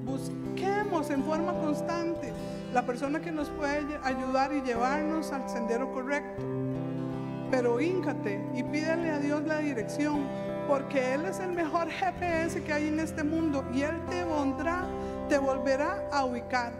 Busquemos 0.04 1.08
en 1.08 1.24
forma 1.24 1.54
constante 1.60 2.30
la 2.74 2.84
persona 2.84 3.20
que 3.20 3.32
nos 3.32 3.48
puede 3.48 3.98
ayudar 4.02 4.52
y 4.52 4.60
llevarnos 4.60 5.32
al 5.32 5.48
sendero 5.48 5.90
correcto. 5.92 6.42
Pero 7.50 7.80
híncate 7.80 8.44
y 8.54 8.62
pídele 8.64 9.10
a 9.10 9.18
Dios 9.18 9.42
la 9.46 9.58
dirección, 9.58 10.26
porque 10.68 11.14
Él 11.14 11.24
es 11.24 11.40
el 11.40 11.52
mejor 11.52 11.88
GPS 11.88 12.62
que 12.62 12.72
hay 12.74 12.88
en 12.88 13.00
este 13.00 13.24
mundo 13.24 13.66
y 13.72 13.80
Él 13.82 13.98
te 14.10 14.22
pondrá, 14.24 14.86
te 15.28 15.38
volverá 15.38 16.06
a 16.12 16.26
ubicar. 16.26 16.72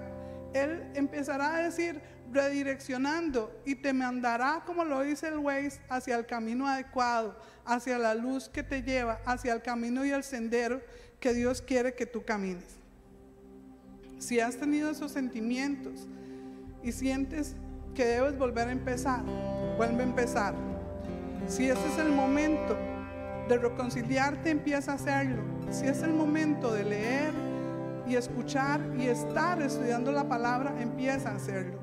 Él 0.53 0.93
empezará 0.95 1.57
a 1.57 1.62
decir, 1.62 2.01
redireccionando 2.30 3.51
y 3.64 3.74
te 3.76 3.95
mandará, 3.95 4.62
como 4.66 4.84
lo 4.84 5.01
dice 5.01 5.28
el 5.28 5.39
Waze, 5.39 5.80
hacia 5.89 6.16
el 6.16 6.26
camino 6.26 6.66
adecuado, 6.66 7.34
hacia 7.64 7.99
la 7.99 8.14
luz 8.14 8.51
que 8.51 8.62
te 8.62 8.82
lleva, 8.82 9.20
hacia 9.24 9.55
el 9.55 9.62
camino 9.62 10.05
y 10.05 10.11
el 10.11 10.22
sendero 10.22 10.82
que 11.18 11.32
Dios 11.32 11.62
quiere 11.62 11.95
que 11.95 12.05
tú 12.05 12.22
camines. 12.22 12.76
Si 14.18 14.39
has 14.39 14.57
tenido 14.57 14.91
esos 14.91 15.12
sentimientos 15.12 16.07
y 16.82 16.93
sientes 16.93 17.57
que 17.95 18.05
debes 18.05 18.36
volver 18.36 18.68
a 18.68 18.72
empezar, 18.72 19.22
vuelve 19.78 20.03
a 20.03 20.07
empezar. 20.07 20.55
Si 21.47 21.70
ese 21.70 21.86
es 21.89 21.99
el 21.99 22.12
momento 22.12 22.76
de 23.49 23.59
reconciliarte, 23.59 24.51
empieza 24.51 24.92
a 24.92 24.94
hacerlo. 24.96 25.42
Si 25.70 25.86
es 25.86 26.03
el 26.03 26.12
momento 26.12 26.72
de 26.72 26.84
leer 26.84 27.32
y 28.07 28.16
escuchar 28.16 28.80
y 28.96 29.07
estar 29.07 29.61
estudiando 29.62 30.12
la 30.12 30.28
palabra, 30.28 30.74
empieza 30.80 31.30
a 31.30 31.36
hacerlo. 31.36 31.78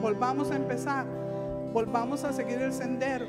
Volvamos 0.00 0.50
a 0.50 0.56
empezar, 0.56 1.06
volvamos 1.72 2.24
a 2.24 2.32
seguir 2.32 2.60
el 2.60 2.72
sendero. 2.72 3.26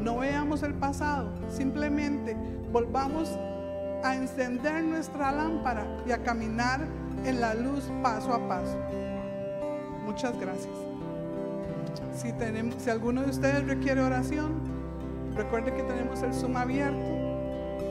No 0.00 0.18
veamos 0.18 0.62
el 0.62 0.74
pasado, 0.74 1.30
simplemente 1.48 2.36
volvamos 2.72 3.28
a 4.02 4.16
encender 4.16 4.82
nuestra 4.82 5.30
lámpara 5.30 5.86
y 6.06 6.12
a 6.12 6.22
caminar 6.22 6.80
en 7.24 7.40
la 7.40 7.54
luz 7.54 7.90
paso 8.02 8.32
a 8.32 8.48
paso. 8.48 8.78
Muchas 10.04 10.38
gracias. 10.40 10.74
Si, 12.16 12.32
tenemos, 12.32 12.74
si 12.82 12.90
alguno 12.90 13.22
de 13.22 13.30
ustedes 13.30 13.66
requiere 13.66 14.02
oración, 14.02 14.71
recuerde 15.34 15.72
que 15.72 15.82
tenemos 15.82 16.22
el 16.22 16.32
Zoom 16.34 16.56
abierto, 16.56 17.10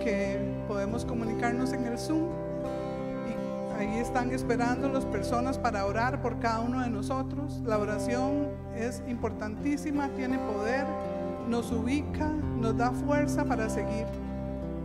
que 0.04 0.40
podemos 0.68 1.06
comunicarnos 1.06 1.74
en 1.74 1.86
el 1.86 1.98
Zoom. 1.98 2.30
Y 3.28 3.82
ahí 3.82 4.00
están 4.00 4.32
esperando 4.32 4.90
las 4.90 5.06
personas 5.06 5.58
para 5.58 5.86
orar 5.86 6.22
por 6.22 6.40
cada 6.40 6.60
uno 6.62 6.82
de 6.82 6.90
nosotros. 6.90 7.62
La 7.66 7.78
oración 7.78 8.50
es 8.76 9.02
importantísima, 9.08 10.10
tiene 10.10 10.38
poder, 10.40 10.86
nos 11.48 11.72
ubica, 11.72 12.28
nos 12.60 12.78
da 12.78 12.92
fuerza 12.92 13.46
para 13.46 13.70
seguir. 13.70 14.06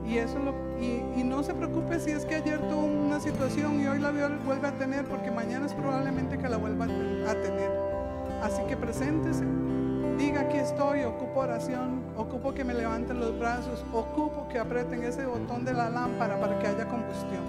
Y 0.07 0.19
eso 0.19 0.39
y, 0.81 1.21
y, 1.21 1.25
no 1.25 1.43
se 1.43 1.53
preocupe 1.53 1.99
si 1.99 2.11
es 2.11 2.25
que 2.25 2.37
ayer 2.37 2.61
tuvo 2.69 2.85
una 2.85 3.19
situación 3.19 3.81
y 3.81 3.89
hoy 3.89 3.99
la 3.99 4.13
vuelve 4.45 4.69
a 4.69 4.73
tener, 4.73 5.05
porque 5.07 5.33
mañana 5.33 5.67
es 5.67 5.73
probablemente 5.73 6.39
que 6.39 6.49
la 6.49 6.59
vuelva 6.59 6.85
a 6.85 7.35
tener. 7.35 7.71
Así 8.43 8.63
que 8.69 8.77
preséntese, 8.77 9.45
diga 10.17 10.43
aquí 10.43 10.57
estoy, 10.59 11.03
ocupo 11.05 11.41
oración, 11.41 12.03
ocupo 12.17 12.55
que 12.55 12.65
me 12.65 12.75
levanten 12.75 13.21
los 13.21 13.39
brazos, 13.39 13.85
ocupo 13.93 14.49
que 14.49 14.59
aprieten 14.59 15.03
ese 15.05 15.27
botón 15.27 15.65
de 15.65 15.75
la 15.75 15.91
lámpara 15.91 16.41
para 16.41 16.59
que 16.59 16.67
haya 16.67 16.87
combustión. 16.87 17.45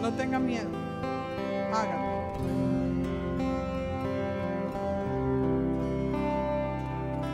No 0.00 0.12
tenga 0.12 0.38
miedo, 0.38 0.68
hágalo. 1.72 2.05